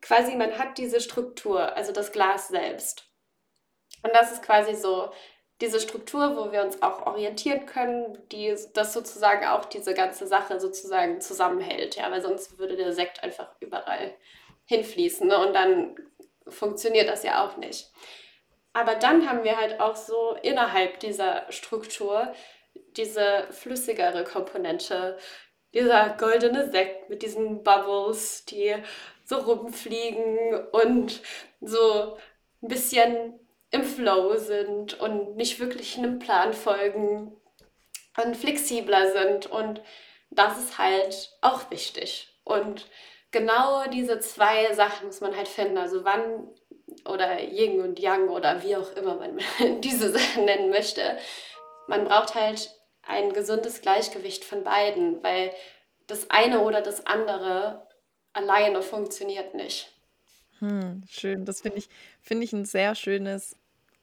[0.00, 3.06] quasi, man hat diese Struktur, also das Glas selbst.
[4.04, 5.10] Und das ist quasi so
[5.60, 10.60] diese Struktur, wo wir uns auch orientieren können, die das sozusagen auch diese ganze Sache
[10.60, 11.96] sozusagen zusammenhält.
[11.96, 14.14] Ja, weil sonst würde der Sekt einfach überall
[14.66, 15.44] hinfließen ne?
[15.44, 15.96] und dann
[16.46, 17.90] funktioniert das ja auch nicht.
[18.72, 22.32] Aber dann haben wir halt auch so innerhalb dieser Struktur
[22.96, 25.18] diese flüssigere Komponente,
[25.74, 28.74] dieser goldene Sekt mit diesen Bubbles, die
[29.24, 31.20] so rumfliegen und
[31.60, 32.16] so
[32.62, 33.38] ein bisschen
[33.70, 37.36] im Flow sind und nicht wirklich einem Plan folgen
[38.22, 39.46] und flexibler sind.
[39.46, 39.80] Und
[40.30, 42.36] das ist halt auch wichtig.
[42.44, 42.86] Und
[43.30, 45.78] genau diese zwei Sachen muss man halt finden.
[45.78, 46.48] Also wann
[47.04, 49.38] oder Yin und Yang oder wie auch immer man
[49.80, 51.18] diese Sachen nennen möchte.
[51.86, 52.70] Man braucht halt
[53.02, 55.52] ein gesundes Gleichgewicht von beiden, weil
[56.06, 57.86] das eine oder das andere
[58.32, 59.92] alleine funktioniert nicht.
[60.58, 61.44] Hm, schön.
[61.44, 61.88] Das finde ich,
[62.20, 63.56] find ich ein sehr schönes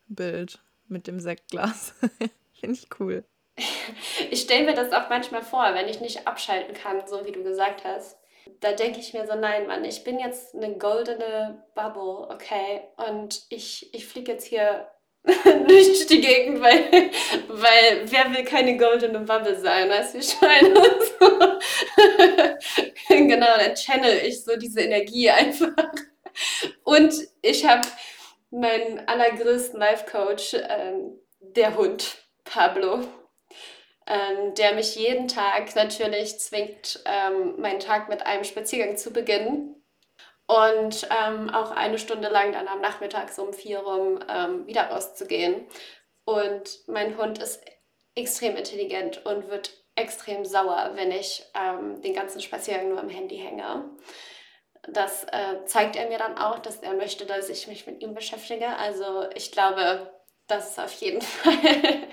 [0.08, 1.94] Bild mit dem Sektglas.
[2.60, 3.24] finde ich cool.
[4.30, 7.44] Ich stelle mir das auch manchmal vor, wenn ich nicht abschalten kann, so wie du
[7.44, 8.18] gesagt hast.
[8.60, 12.82] Da denke ich mir so, nein, Mann, ich bin jetzt eine goldene Bubble, okay?
[12.96, 14.88] Und ich, ich fliege jetzt hier
[15.68, 17.12] durch die Gegend, weil,
[17.50, 20.74] weil wer will keine goldene Bubble sein, weißt du, ich meine?
[23.10, 25.74] genau, dann channel ich so diese Energie einfach.
[26.84, 27.88] Und ich habe
[28.52, 33.02] meinen allergrößten Life-Coach, ähm, der Hund, Pablo,
[34.08, 39.77] ähm, der mich jeden Tag natürlich zwingt, ähm, meinen Tag mit einem Spaziergang zu beginnen.
[40.48, 44.84] Und ähm, auch eine Stunde lang dann am Nachmittag so um vier rum ähm, wieder
[44.90, 45.68] rauszugehen.
[46.26, 47.62] Und mein Hund ist
[48.16, 53.38] extrem intelligent und wird extrem sauer, wenn ich ähm, den ganzen Spaziergang nur am Handy
[53.38, 53.90] hänge.
[54.90, 58.14] Das äh, zeigt er mir dann auch, dass er möchte, dass ich mich mit ihm
[58.14, 58.68] beschäftige.
[58.78, 60.17] Also ich glaube,
[60.48, 62.08] das ist auf jeden Fall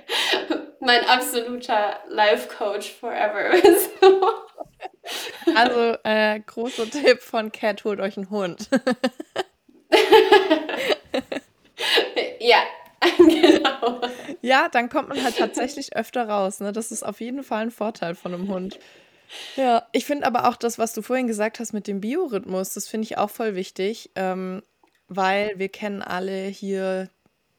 [0.81, 3.53] mein absoluter Life Coach forever.
[5.55, 8.69] also äh, großer Tipp von Cat, holt euch einen Hund.
[12.41, 12.63] ja,
[13.17, 14.01] genau.
[14.43, 16.61] Ja, dann kommt man halt tatsächlich öfter raus.
[16.61, 16.73] Ne?
[16.73, 18.79] Das ist auf jeden Fall ein Vorteil von einem Hund.
[19.57, 22.87] Ja, ich finde aber auch das, was du vorhin gesagt hast mit dem Biorhythmus, das
[22.87, 24.63] finde ich auch voll wichtig, ähm,
[25.09, 27.09] weil wir kennen alle hier,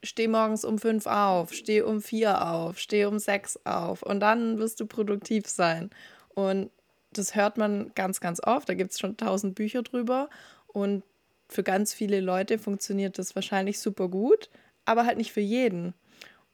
[0.06, 4.58] steh morgens um fünf auf, steh um vier auf, steh um sechs auf und dann
[4.58, 5.90] wirst du produktiv sein.
[6.34, 6.70] Und
[7.12, 8.68] das hört man ganz, ganz oft.
[8.68, 10.28] Da gibt es schon tausend Bücher drüber.
[10.66, 11.02] Und
[11.48, 14.50] für ganz viele Leute funktioniert das wahrscheinlich super gut,
[14.84, 15.94] aber halt nicht für jeden.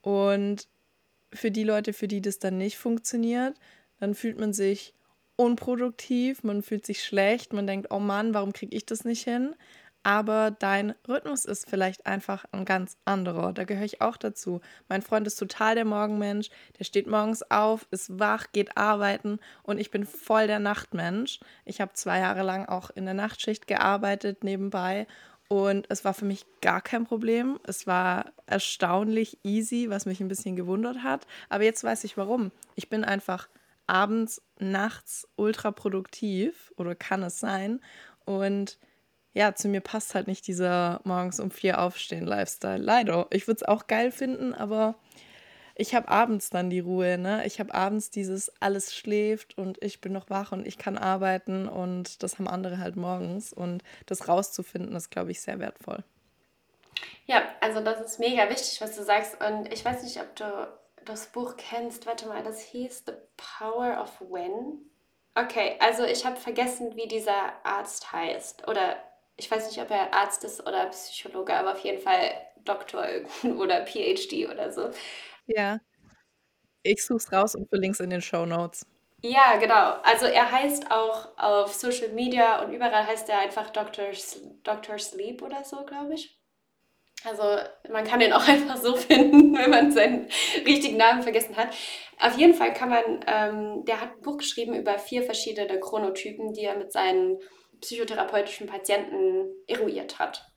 [0.03, 0.69] Und
[1.33, 3.55] für die Leute, für die das dann nicht funktioniert,
[4.01, 4.95] dann fühlt man sich
[5.37, 9.55] unproduktiv, man fühlt sich schlecht, man denkt, oh Mann, warum kriege ich das nicht hin?
[10.03, 13.53] Aber dein Rhythmus ist vielleicht einfach ein ganz anderer.
[13.53, 14.61] Da gehöre ich auch dazu.
[14.89, 19.79] Mein Freund ist total der Morgenmensch, der steht morgens auf, ist wach, geht arbeiten und
[19.79, 21.41] ich bin voll der Nachtmensch.
[21.65, 25.07] Ich habe zwei Jahre lang auch in der Nachtschicht gearbeitet nebenbei
[25.49, 27.61] und es war für mich gar kein Problem.
[27.65, 31.27] Es war erstaunlich easy, was mich ein bisschen gewundert hat.
[31.51, 32.53] Aber jetzt weiß ich warum.
[32.75, 33.49] Ich bin einfach
[33.87, 37.81] abends, nachts ultra produktiv oder kann es sein
[38.25, 38.79] und
[39.35, 42.79] ja, zu mir passt halt nicht dieser morgens um vier aufstehen Lifestyle.
[42.79, 43.27] Leider.
[43.31, 44.95] Ich würde es auch geil finden, aber
[45.75, 47.17] ich habe abends dann die Ruhe.
[47.17, 47.47] Ne?
[47.47, 51.67] Ich habe abends dieses alles schläft und ich bin noch wach und ich kann arbeiten
[51.67, 53.53] und das haben andere halt morgens.
[53.53, 56.05] Und das rauszufinden, ist, glaube ich, sehr wertvoll.
[57.25, 59.39] Ja, also das ist mega wichtig, was du sagst.
[59.43, 60.45] Und ich weiß nicht, ob du
[61.07, 62.07] das Buch kennst.
[62.07, 64.91] Warte mal, das hieß The Power of When.
[65.35, 68.69] Okay, also ich habe vergessen, wie dieser Arzt heißt.
[68.69, 68.97] Oder
[69.43, 72.31] ich weiß nicht, ob er Arzt ist oder Psychologe, aber auf jeden Fall
[72.65, 73.05] Doktor
[73.59, 74.91] oder PhD oder so.
[75.47, 75.81] Ja.
[76.85, 78.87] Ich suche es raus und verlinke es in den Show Notes.
[79.25, 79.97] Ja, genau.
[80.03, 84.07] Also er heißt auch auf Social Media und überall heißt er einfach Dr.
[84.65, 84.99] Dr.
[84.99, 86.39] Sleep oder so, glaube ich.
[87.25, 87.43] Also
[87.93, 90.29] man kann ihn auch einfach so finden, wenn man seinen
[90.67, 91.69] richtigen Namen vergessen hat.
[92.21, 96.53] Auf jeden Fall kann man, ähm, der hat ein Buch geschrieben über vier verschiedene Chronotypen,
[96.53, 97.39] die er mit seinen
[97.83, 100.49] psychotherapeutischen Patienten eruiert hat.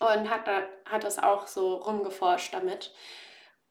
[0.00, 0.48] Und hat,
[0.84, 2.92] hat das auch so rumgeforscht damit.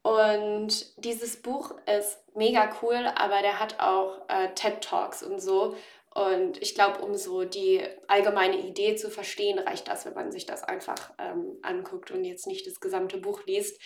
[0.01, 5.75] Und dieses Buch ist mega cool, aber der hat auch äh, TED Talks und so.
[6.13, 10.45] Und ich glaube, um so die allgemeine Idee zu verstehen, reicht das, wenn man sich
[10.45, 13.81] das einfach ähm, anguckt und jetzt nicht das gesamte Buch liest.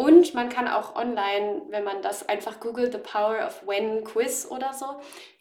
[0.00, 4.46] Und man kann auch online, wenn man das einfach googelt, The Power of When Quiz
[4.48, 4.86] oder so,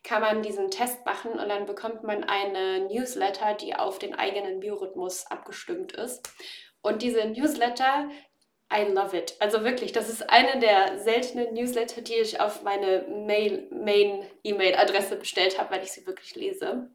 [0.03, 4.59] kann man diesen Test machen und dann bekommt man eine Newsletter, die auf den eigenen
[4.59, 6.27] Biorhythmus abgestimmt ist.
[6.81, 8.09] Und diese Newsletter,
[8.73, 9.35] I love it.
[9.39, 13.05] Also wirklich, das ist eine der seltenen Newsletter, die ich auf meine
[13.69, 16.89] Main-E-Mail-Adresse bestellt habe, weil ich sie wirklich lese.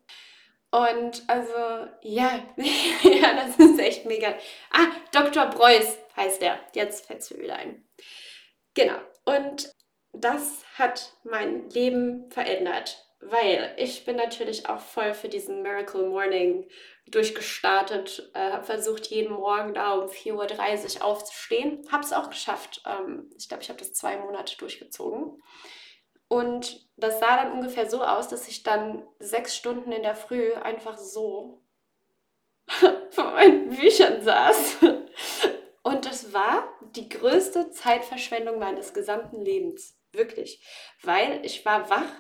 [0.73, 4.35] Und also, ja, ja, das ist echt mega.
[4.73, 5.47] Ah, Dr.
[5.47, 6.59] Preuß heißt der.
[6.75, 7.87] Jetzt fällt es mir wieder ein.
[8.75, 8.99] Genau.
[9.25, 9.73] Und
[10.13, 16.69] das hat mein Leben verändert, weil ich bin natürlich auch voll für diesen Miracle Morning
[17.07, 21.83] durchgestartet, äh, habe versucht, jeden Morgen da um 4.30 Uhr aufzustehen.
[21.91, 22.83] Habe es auch geschafft.
[22.87, 25.43] Ähm, ich glaube, ich habe das zwei Monate durchgezogen.
[26.29, 30.55] Und das sah dann ungefähr so aus, dass ich dann sechs Stunden in der Früh
[30.55, 31.63] einfach so
[33.11, 34.79] vor meinen Büchern saß.
[36.33, 39.99] War die größte Zeitverschwendung meines gesamten Lebens.
[40.13, 40.65] Wirklich.
[41.03, 42.11] Weil ich war wach,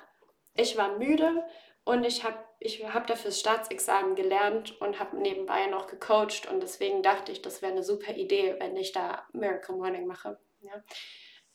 [0.54, 1.44] ich war müde
[1.84, 6.48] und ich habe ich hab dafür das Staatsexamen gelernt und habe nebenbei noch gecoacht.
[6.50, 10.38] Und deswegen dachte ich, das wäre eine super Idee, wenn ich da Miracle Morning mache.
[10.60, 10.82] Ja.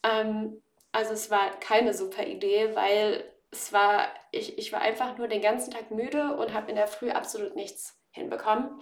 [0.04, 5.30] Ähm, also es war keine super Idee, weil es war, ich, ich war einfach nur
[5.30, 8.82] den ganzen Tag müde und habe in der Früh absolut nichts hinbekommen.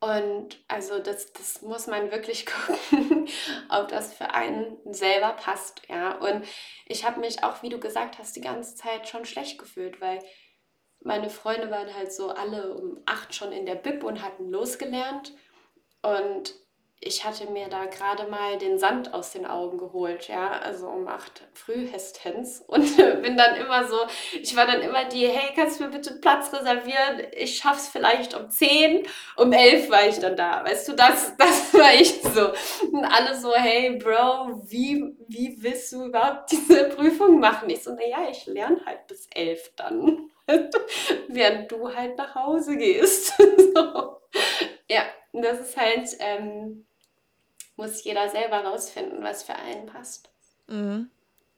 [0.00, 2.46] Und also das, das muss man wirklich
[2.90, 3.28] gucken,
[3.68, 5.82] ob das für einen selber passt.
[5.88, 6.18] Ja.
[6.18, 6.44] Und
[6.86, 10.18] ich habe mich auch, wie du gesagt hast, die ganze Zeit schon schlecht gefühlt, weil
[11.00, 15.32] meine Freunde waren halt so alle um acht schon in der Bib und hatten losgelernt.
[16.02, 16.54] Und
[17.04, 21.08] ich hatte mir da gerade mal den Sand aus den Augen geholt, ja, also um
[21.08, 23.96] acht frühestens und bin dann immer so,
[24.40, 27.26] ich war dann immer die, hey, kannst du mir bitte Platz reservieren?
[27.32, 29.04] Ich schaff's vielleicht um zehn,
[29.36, 32.52] um elf war ich dann da, weißt du, das, das war ich so.
[32.92, 37.68] Und alle so, hey, Bro, wie, wie willst du überhaupt diese Prüfung machen?
[37.68, 40.30] Ich so, naja, ich lerne halt bis elf dann,
[41.28, 43.34] während du halt nach Hause gehst.
[43.38, 44.18] so.
[44.88, 46.86] Ja, das ist halt, ähm,
[47.76, 50.30] muss jeder selber rausfinden, was für einen passt.
[50.68, 51.10] Mhm.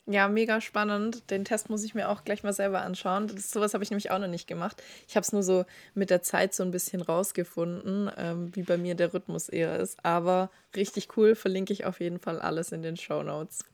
[0.07, 1.31] Ja, mega spannend.
[1.31, 3.27] Den Test muss ich mir auch gleich mal selber anschauen.
[3.27, 4.83] Das, sowas habe ich nämlich auch noch nicht gemacht.
[5.09, 8.77] Ich habe es nur so mit der Zeit so ein bisschen rausgefunden, ähm, wie bei
[8.77, 10.05] mir der Rhythmus eher ist.
[10.05, 13.65] Aber richtig cool, verlinke ich auf jeden Fall alles in den Show Notes.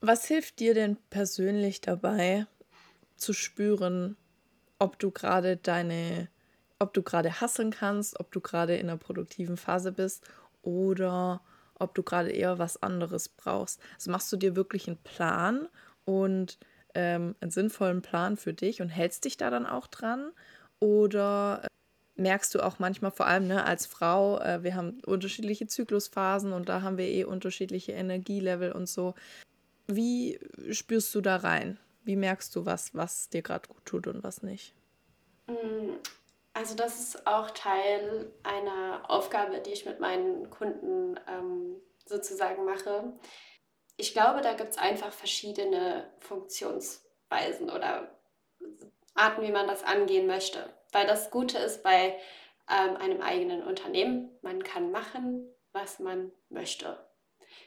[0.00, 2.46] Was hilft dir denn persönlich dabei,
[3.16, 4.16] zu spüren,
[4.78, 6.28] ob du gerade deine,
[6.78, 10.24] ob du gerade hasseln kannst, ob du gerade in einer produktiven Phase bist
[10.62, 11.42] oder
[11.78, 13.80] ob du gerade eher was anderes brauchst.
[13.94, 15.68] Also machst du dir wirklich einen Plan
[16.04, 16.58] und
[16.94, 20.32] ähm, einen sinnvollen Plan für dich und hältst dich da dann auch dran?
[20.78, 21.66] Oder äh,
[22.20, 26.68] merkst du auch manchmal, vor allem ne, als Frau, äh, wir haben unterschiedliche Zyklusphasen und
[26.68, 29.14] da haben wir eh unterschiedliche Energielevel und so.
[29.88, 30.38] Wie
[30.70, 31.78] spürst du da rein?
[32.04, 34.74] Wie merkst du, was, was dir gerade gut tut und was nicht?
[36.54, 43.12] Also das ist auch Teil einer Aufgabe, die ich mit meinen Kunden ähm, sozusagen mache.
[43.96, 48.18] Ich glaube, da gibt es einfach verschiedene Funktionsweisen oder
[49.14, 50.72] Arten, wie man das angehen möchte.
[50.92, 52.18] Weil das Gute ist bei
[52.70, 56.98] ähm, einem eigenen Unternehmen, man kann machen, was man möchte.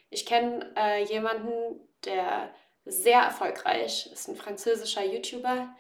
[0.09, 2.53] Ich kenne äh, jemanden, der
[2.85, 5.75] sehr erfolgreich ist, ein französischer YouTuber,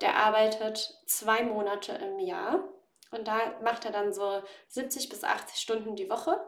[0.00, 2.68] der arbeitet zwei Monate im Jahr
[3.10, 6.40] und da macht er dann so 70 bis 80 Stunden die Woche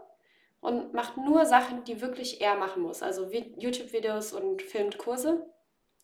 [0.61, 3.03] und macht nur Sachen, die wirklich er machen muss.
[3.03, 5.47] Also YouTube-Videos und filmt Kurse.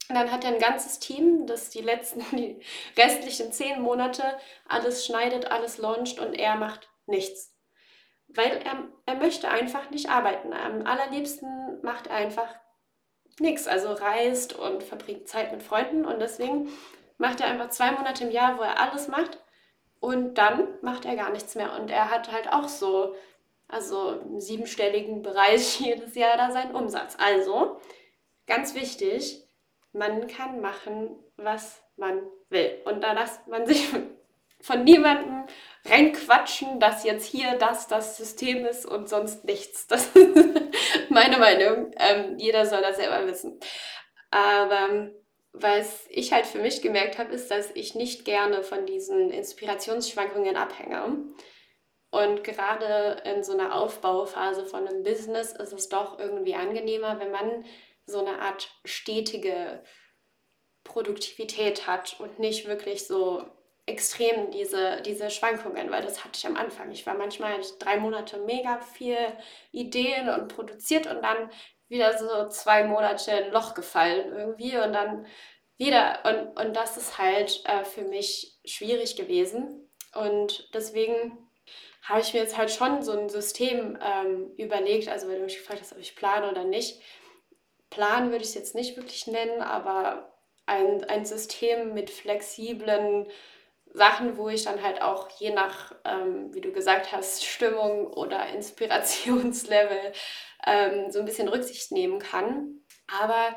[0.08, 2.60] Und dann hat er ein ganzes Team, das die letzten, die
[2.96, 4.22] restlichen zehn Monate
[4.68, 7.52] alles schneidet, alles launcht und er macht nichts.
[8.28, 10.52] Weil er, er möchte einfach nicht arbeiten.
[10.52, 12.54] Am allerliebsten macht er einfach
[13.40, 13.66] nichts.
[13.66, 16.68] Also reist und verbringt Zeit mit Freunden und deswegen
[17.22, 19.38] macht er einfach zwei Monate im Jahr, wo er alles macht
[20.00, 21.78] und dann macht er gar nichts mehr.
[21.78, 23.14] Und er hat halt auch so,
[23.68, 27.16] also im siebenstelligen Bereich jedes Jahr da seinen Umsatz.
[27.18, 27.80] Also,
[28.48, 29.48] ganz wichtig,
[29.92, 32.82] man kann machen, was man will.
[32.86, 33.88] Und da lässt man sich
[34.60, 35.46] von niemandem
[35.84, 39.86] reinquatschen, dass jetzt hier das das System ist und sonst nichts.
[39.88, 41.92] Das ist meine Meinung.
[41.96, 43.60] Ähm, jeder soll das selber wissen.
[44.32, 45.12] Aber
[45.52, 50.56] was ich halt für mich gemerkt habe, ist, dass ich nicht gerne von diesen Inspirationsschwankungen
[50.56, 51.24] abhänge.
[52.10, 57.30] Und gerade in so einer Aufbauphase von einem Business ist es doch irgendwie angenehmer, wenn
[57.30, 57.64] man
[58.06, 59.82] so eine Art stetige
[60.84, 63.44] Produktivität hat und nicht wirklich so
[63.86, 66.90] extrem diese, diese Schwankungen, weil das hatte ich am Anfang.
[66.92, 69.18] Ich war manchmal drei Monate mega viel
[69.70, 71.50] Ideen und produziert und dann
[71.92, 75.26] wieder so zwei Monate in ein Loch gefallen irgendwie und dann
[75.76, 76.20] wieder.
[76.24, 79.88] Und, und das ist halt äh, für mich schwierig gewesen.
[80.14, 81.38] Und deswegen
[82.02, 85.08] habe ich mir jetzt halt schon so ein System ähm, überlegt.
[85.08, 87.00] Also, wenn du mich gefragt hast, ob ich plane oder nicht.
[87.90, 90.32] Plan würde ich es jetzt nicht wirklich nennen, aber
[90.66, 93.28] ein, ein System mit flexiblen
[93.94, 98.46] Sachen, wo ich dann halt auch je nach, ähm, wie du gesagt hast, Stimmung oder
[98.54, 100.12] Inspirationslevel
[100.66, 102.80] ähm, so ein bisschen Rücksicht nehmen kann.
[103.06, 103.56] Aber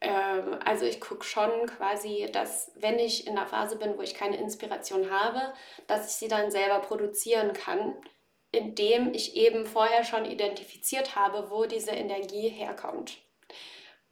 [0.00, 4.14] ähm, also ich gucke schon quasi, dass wenn ich in der Phase bin, wo ich
[4.14, 5.54] keine Inspiration habe,
[5.86, 7.94] dass ich sie dann selber produzieren kann,
[8.52, 13.18] indem ich eben vorher schon identifiziert habe, wo diese Energie herkommt.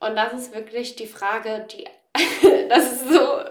[0.00, 1.86] Und das ist wirklich die Frage, die
[2.68, 3.44] das ist so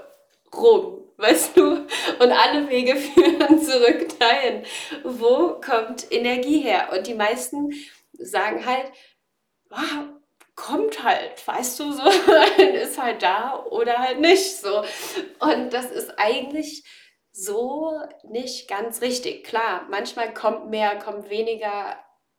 [0.54, 1.72] rum, weißt du?
[2.20, 4.64] Und alle Wege führen zurück dahin.
[5.04, 6.90] Wo kommt Energie her?
[6.92, 7.72] Und die meisten
[8.24, 8.92] sagen halt,
[9.70, 10.10] wow,
[10.56, 12.04] kommt halt, weißt du, so,
[12.64, 14.84] ist halt da oder halt nicht so.
[15.40, 16.84] Und das ist eigentlich
[17.32, 17.94] so
[18.24, 19.44] nicht ganz richtig.
[19.46, 21.98] Klar, manchmal kommt mehr, kommt weniger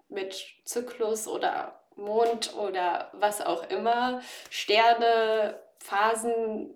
[0.09, 6.75] mit Zyklus oder Mond oder was auch immer, Sterne, Phasen,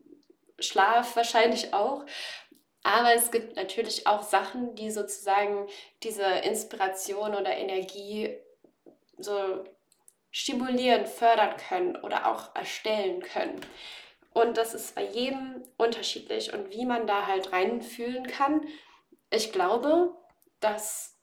[0.59, 2.04] Schlaf wahrscheinlich auch.
[2.82, 5.66] Aber es gibt natürlich auch Sachen, die sozusagen
[6.02, 8.38] diese Inspiration oder Energie
[9.18, 9.64] so
[10.30, 13.60] stimulieren, fördern können oder auch erstellen können.
[14.32, 18.66] Und das ist bei jedem unterschiedlich und wie man da halt reinfühlen kann.
[19.30, 20.14] Ich glaube,
[20.60, 21.16] dass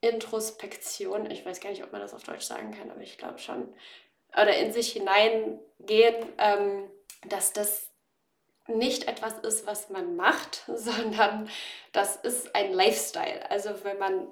[0.00, 3.38] Introspektion, ich weiß gar nicht, ob man das auf Deutsch sagen kann, aber ich glaube
[3.38, 3.74] schon,
[4.32, 6.90] oder in sich hineingehen, ähm,
[7.28, 7.90] dass das
[8.66, 11.50] nicht etwas ist, was man macht, sondern
[11.92, 13.50] das ist ein Lifestyle.
[13.50, 14.28] Also wenn man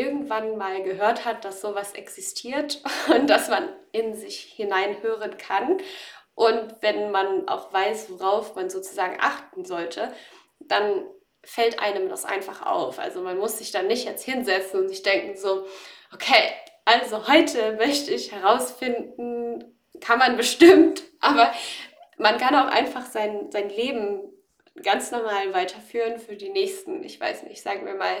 [0.00, 2.82] irgendwann mal gehört hat, dass sowas existiert
[3.14, 5.78] und dass man in sich hineinhören kann
[6.40, 10.10] und wenn man auch weiß, worauf man sozusagen achten sollte,
[10.58, 11.04] dann
[11.42, 12.98] fällt einem das einfach auf.
[12.98, 15.66] Also man muss sich dann nicht jetzt hinsetzen und sich denken so,
[16.14, 16.50] okay,
[16.86, 21.52] also heute möchte ich herausfinden, kann man bestimmt, aber
[22.16, 24.32] man kann auch einfach sein, sein Leben
[24.82, 28.16] ganz normal weiterführen für die nächsten, ich weiß nicht, sagen wir mal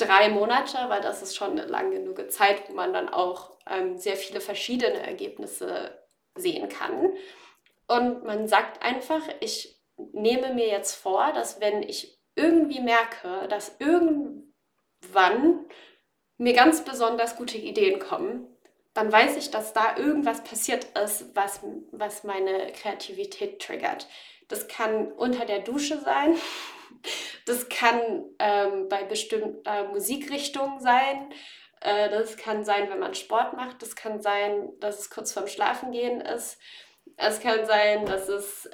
[0.00, 3.98] drei Monate, weil das ist schon eine lang genug Zeit, wo man dann auch ähm,
[3.98, 5.98] sehr viele verschiedene Ergebnisse
[6.36, 7.12] sehen kann.
[7.86, 9.80] Und man sagt einfach, ich
[10.12, 15.66] nehme mir jetzt vor, dass wenn ich irgendwie merke, dass irgendwann
[16.38, 18.46] mir ganz besonders gute Ideen kommen,
[18.94, 21.60] dann weiß ich, dass da irgendwas passiert ist, was,
[21.92, 24.08] was meine Kreativität triggert.
[24.50, 26.36] Das kann unter der Dusche sein,
[27.46, 31.32] das kann ähm, bei bestimmter Musikrichtung sein,
[31.80, 35.46] äh, das kann sein, wenn man Sport macht, das kann sein, dass es kurz vorm
[35.46, 36.58] Schlafengehen ist,
[37.16, 38.70] es kann sein, dass es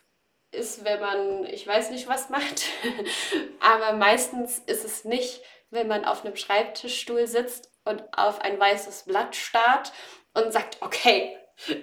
[0.51, 2.65] ist, wenn man, ich weiß nicht, was macht,
[3.61, 9.05] aber meistens ist es nicht, wenn man auf einem Schreibtischstuhl sitzt und auf ein weißes
[9.05, 9.93] Blatt starrt
[10.35, 11.37] und sagt, okay,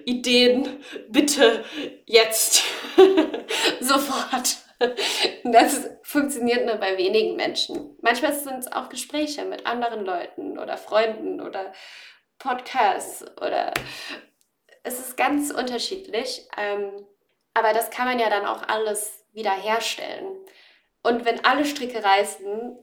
[0.05, 1.63] Ideen, bitte,
[2.05, 2.63] jetzt,
[3.79, 4.57] sofort.
[5.43, 7.97] Das funktioniert nur bei wenigen Menschen.
[8.01, 11.73] Manchmal sind es auch Gespräche mit anderen Leuten oder Freunden oder
[12.39, 13.73] Podcasts oder
[14.83, 16.47] es ist ganz unterschiedlich.
[16.57, 17.05] Ähm,
[17.53, 20.37] aber das kann man ja dann auch alles wiederherstellen.
[21.03, 22.77] Und wenn alle Stricke reißen,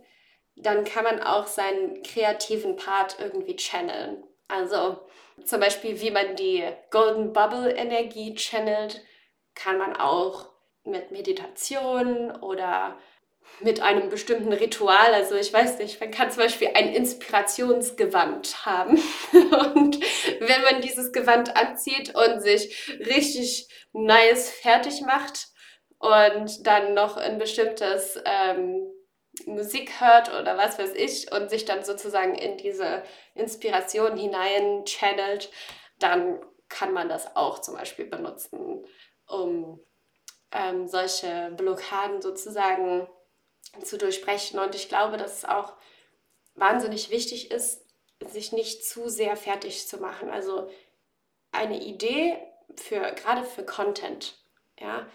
[0.57, 4.23] dann kann man auch seinen kreativen Part irgendwie channeln.
[4.49, 5.01] Also
[5.45, 9.03] zum Beispiel, wie man die Golden Bubble Energie channelt,
[9.55, 10.47] kann man auch
[10.85, 12.99] mit Meditation oder
[13.61, 15.13] mit einem bestimmten Ritual.
[15.13, 19.03] Also ich weiß nicht, man kann zum Beispiel ein Inspirationsgewand haben.
[19.33, 20.01] Und
[20.41, 25.49] wenn man dieses Gewand anzieht und sich richtig nice fertig macht
[25.99, 28.91] und dann noch ein bestimmtes ähm,
[29.47, 33.03] Musik hört oder was weiß ich und sich dann sozusagen in diese
[33.35, 35.51] Inspiration hinein channelt,
[35.99, 38.85] dann kann man das auch zum Beispiel benutzen,
[39.27, 39.81] um
[40.53, 43.09] ähm, solche Blockaden sozusagen
[43.83, 44.59] zu durchbrechen.
[44.59, 45.75] Und ich glaube, dass es auch
[46.55, 47.85] wahnsinnig wichtig ist,
[48.27, 50.31] sich nicht zu sehr fertig zu machen.
[50.31, 50.69] Also
[51.53, 52.37] eine Idee
[52.77, 54.39] für gerade für Content,
[54.79, 55.09] ja,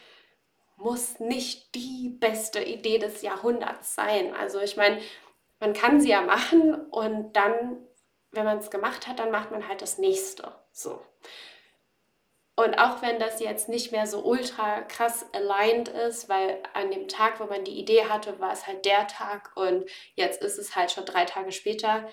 [0.76, 4.34] muss nicht die beste Idee des Jahrhunderts sein.
[4.36, 5.00] Also ich meine,
[5.60, 7.78] man kann sie ja machen und dann,
[8.32, 10.54] wenn man es gemacht hat, dann macht man halt das nächste.
[10.72, 11.02] So.
[12.58, 17.10] Und auch wenn das jetzt nicht mehr so ultra krass aligned ist, weil an dem
[17.10, 20.76] Tag, wo man die Idee hatte, war es halt der Tag und jetzt ist es
[20.76, 22.08] halt schon drei Tage später.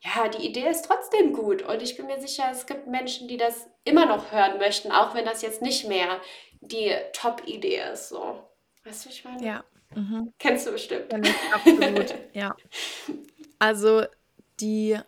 [0.00, 3.36] Ja, die Idee ist trotzdem gut und ich bin mir sicher, es gibt Menschen, die
[3.36, 6.20] das immer noch hören möchten, auch wenn das jetzt nicht mehr
[6.60, 8.10] die Top-Idee ist.
[8.10, 8.42] So.
[8.84, 9.44] Weißt du, ich meine?
[9.44, 9.64] Ja.
[9.94, 10.32] Mhm.
[10.38, 11.12] Kennst du bestimmt.
[11.12, 12.56] Ja, absolut, ja.
[13.58, 14.04] Also
[14.60, 14.98] die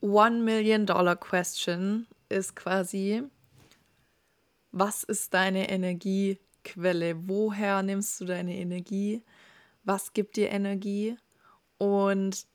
[0.00, 3.22] One Million Dollar Question ist quasi,
[4.70, 7.28] was ist deine Energiequelle?
[7.28, 9.22] Woher nimmst du deine Energie?
[9.84, 11.16] Was gibt dir Energie?
[11.78, 12.46] Und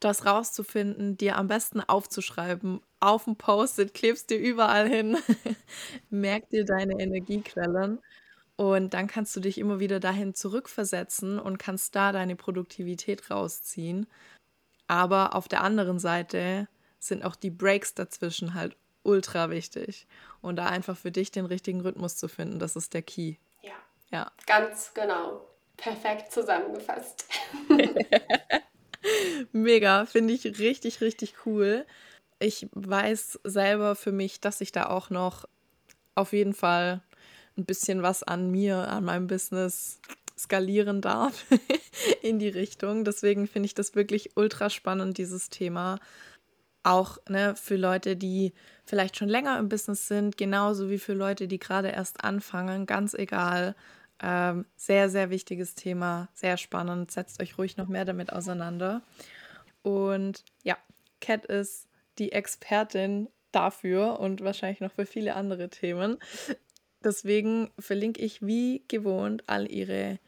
[0.00, 5.18] das rauszufinden, dir am besten aufzuschreiben, auf dem Post-it, klebst dir überall hin,
[6.10, 7.98] merk dir deine Energiequellen
[8.56, 14.06] und dann kannst du dich immer wieder dahin zurückversetzen und kannst da deine Produktivität rausziehen.
[14.86, 20.06] Aber auf der anderen Seite sind auch die Breaks dazwischen halt ultra wichtig.
[20.40, 23.36] Und da einfach für dich den richtigen Rhythmus zu finden, das ist der Key.
[23.62, 23.72] Ja.
[24.10, 24.30] Ja.
[24.46, 25.48] Ganz genau.
[25.76, 27.24] Perfekt zusammengefasst.
[29.52, 31.86] Mega, finde ich richtig, richtig cool.
[32.42, 35.48] Ich weiß selber für mich, dass ich da auch noch
[36.16, 37.00] auf jeden Fall
[37.56, 40.00] ein bisschen was an mir, an meinem Business
[40.36, 41.44] skalieren darf
[42.22, 43.04] in die Richtung.
[43.04, 46.00] Deswegen finde ich das wirklich ultra spannend, dieses Thema.
[46.82, 48.52] Auch ne, für Leute, die
[48.84, 53.14] vielleicht schon länger im Business sind, genauso wie für Leute, die gerade erst anfangen, ganz
[53.14, 53.76] egal.
[54.20, 57.12] Ähm, sehr, sehr wichtiges Thema, sehr spannend.
[57.12, 59.02] Setzt euch ruhig noch mehr damit auseinander.
[59.82, 60.76] Und ja,
[61.20, 61.86] Cat ist
[62.18, 66.18] die Expertin dafür und wahrscheinlich noch für viele andere Themen.
[67.04, 70.18] Deswegen verlinke ich wie gewohnt all ihre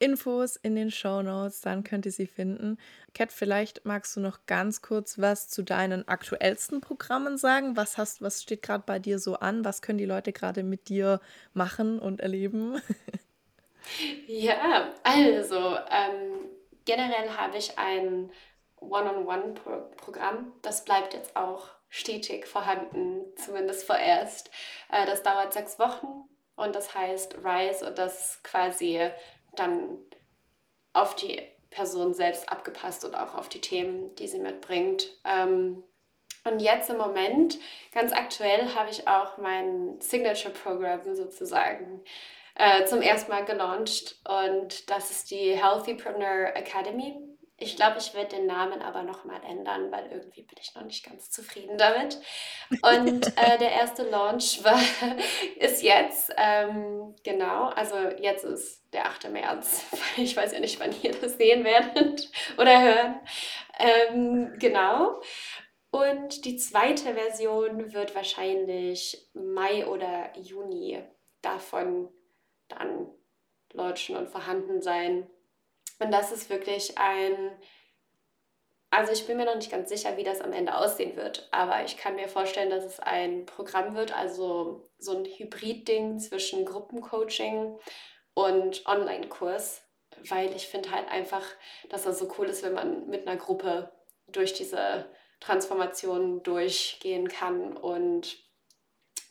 [0.00, 2.78] Infos in den Show Notes, dann könnt ihr sie finden.
[3.14, 7.76] Kat, vielleicht magst du noch ganz kurz was zu deinen aktuellsten Programmen sagen.
[7.76, 9.64] Was hast, was steht gerade bei dir so an?
[9.64, 11.20] Was können die Leute gerade mit dir
[11.52, 12.80] machen und erleben?
[14.26, 16.48] Ja, also ähm,
[16.86, 18.30] generell habe ich ein
[18.90, 20.52] One-on-One-Programm.
[20.62, 24.50] Das bleibt jetzt auch stetig vorhanden, zumindest vorerst.
[24.90, 29.10] Äh, das dauert sechs Wochen und das heißt Rise und das quasi
[29.54, 29.98] dann
[30.92, 35.10] auf die Person selbst abgepasst und auch auf die Themen, die sie mitbringt.
[35.24, 35.82] Ähm,
[36.44, 37.58] und jetzt im Moment,
[37.92, 42.02] ganz aktuell, habe ich auch mein Signature-Programm sozusagen
[42.54, 47.16] äh, zum ersten Mal gelauncht und das ist die Healthypreneur Academy.
[47.64, 51.04] Ich glaube, ich werde den Namen aber nochmal ändern, weil irgendwie bin ich noch nicht
[51.04, 52.18] ganz zufrieden damit.
[52.82, 54.78] Und äh, der erste Launch war,
[55.56, 59.30] ist jetzt, ähm, genau, also jetzt ist der 8.
[59.30, 59.84] März.
[60.16, 63.20] Ich weiß ja nicht, wann ihr das sehen werdet oder hören.
[63.78, 65.20] Ähm, genau.
[65.90, 71.02] Und die zweite Version wird wahrscheinlich Mai oder Juni
[71.40, 72.10] davon
[72.68, 73.08] dann
[73.72, 75.28] launchen und vorhanden sein.
[75.98, 77.52] Und das ist wirklich ein,
[78.90, 81.84] also ich bin mir noch nicht ganz sicher, wie das am Ende aussehen wird, aber
[81.84, 87.78] ich kann mir vorstellen, dass es ein Programm wird, also so ein Hybrid-Ding zwischen Gruppencoaching
[88.34, 89.82] und Online-Kurs,
[90.28, 91.44] weil ich finde halt einfach,
[91.88, 93.92] dass das so cool ist, wenn man mit einer Gruppe
[94.28, 95.06] durch diese
[95.40, 98.44] Transformation durchgehen kann und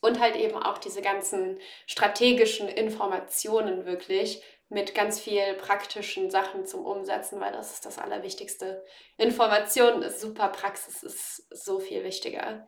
[0.01, 6.86] und halt eben auch diese ganzen strategischen Informationen wirklich mit ganz viel praktischen Sachen zum
[6.86, 8.84] Umsetzen, weil das ist das Allerwichtigste.
[9.18, 12.68] Information ist super, Praxis ist so viel wichtiger.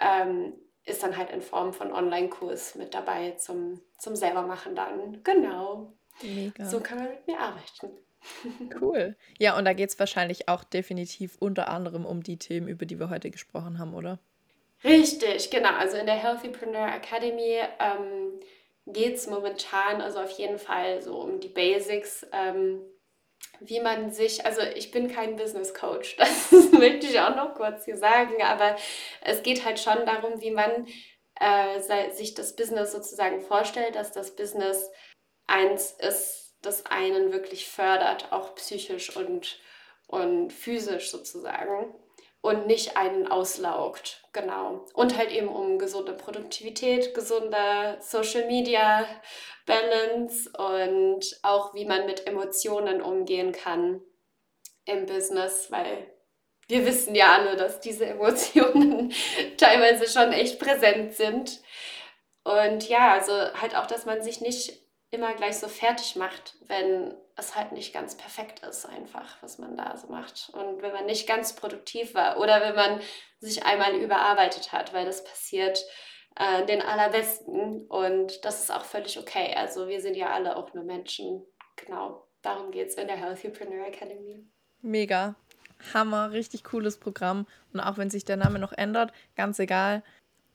[0.00, 5.22] Ähm, ist dann halt in Form von Online-Kurs mit dabei zum, zum selbermachen dann.
[5.22, 5.92] Genau.
[6.22, 6.64] Mega.
[6.64, 7.98] So kann man mit mir arbeiten.
[8.80, 9.16] Cool.
[9.38, 12.98] Ja, und da geht es wahrscheinlich auch definitiv unter anderem um die Themen, über die
[12.98, 14.18] wir heute gesprochen haben, oder?
[14.84, 15.70] Richtig, genau.
[15.70, 18.40] Also in der Healthypreneur Academy ähm,
[18.92, 22.82] geht es momentan also auf jeden Fall so um die Basics, ähm,
[23.60, 26.16] wie man sich, also ich bin kein Business Coach,
[26.50, 28.76] das möchte ich auch noch kurz hier sagen, aber
[29.20, 30.86] es geht halt schon darum, wie man
[31.40, 31.80] äh,
[32.12, 34.90] sich das Business sozusagen vorstellt, dass das Business
[35.46, 39.60] eins ist, das einen wirklich fördert, auch psychisch und,
[40.06, 41.94] und physisch sozusagen
[42.40, 44.22] und nicht einen auslaugt.
[44.32, 44.86] Genau.
[44.94, 49.06] Und halt eben um gesunde Produktivität, gesunde Social Media
[49.66, 54.00] Balance und auch wie man mit Emotionen umgehen kann
[54.84, 56.10] im Business, weil
[56.68, 59.12] wir wissen ja alle, dass diese Emotionen
[59.56, 61.60] teilweise schon echt präsent sind.
[62.44, 64.72] Und ja, also halt auch, dass man sich nicht
[65.10, 69.76] immer gleich so fertig macht, wenn es halt nicht ganz perfekt ist, einfach, was man
[69.76, 70.50] da so macht.
[70.52, 73.00] Und wenn man nicht ganz produktiv war oder wenn man
[73.40, 75.84] sich einmal überarbeitet hat, weil das passiert
[76.36, 79.54] äh, den allerbesten und das ist auch völlig okay.
[79.56, 81.44] Also wir sind ja alle auch nur Menschen.
[81.76, 84.46] Genau, darum geht es in der Healthypreneur Academy.
[84.80, 85.34] Mega.
[85.94, 87.46] Hammer, richtig cooles Programm.
[87.72, 90.02] Und auch wenn sich der Name noch ändert, ganz egal,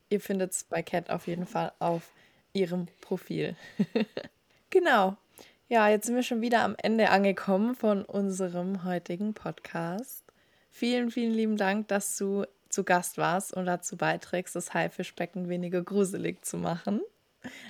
[0.10, 2.12] ihr findet es bei Cat auf jeden Fall auf
[2.52, 3.56] ihrem Profil.
[4.74, 5.18] Genau.
[5.70, 10.24] Ja, jetzt sind wir schon wieder am Ende angekommen von unserem heutigen Podcast.
[10.70, 15.82] Vielen, vielen lieben Dank, dass du zu Gast warst und dazu beiträgst, das Haifischbecken weniger
[15.82, 17.02] gruselig zu machen.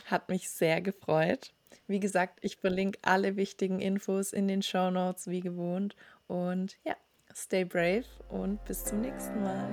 [0.05, 1.53] Hat mich sehr gefreut.
[1.87, 5.95] Wie gesagt, ich verlinke alle wichtigen Infos in den Show Notes wie gewohnt.
[6.27, 6.95] Und ja,
[7.35, 9.69] stay brave und bis zum nächsten Mal.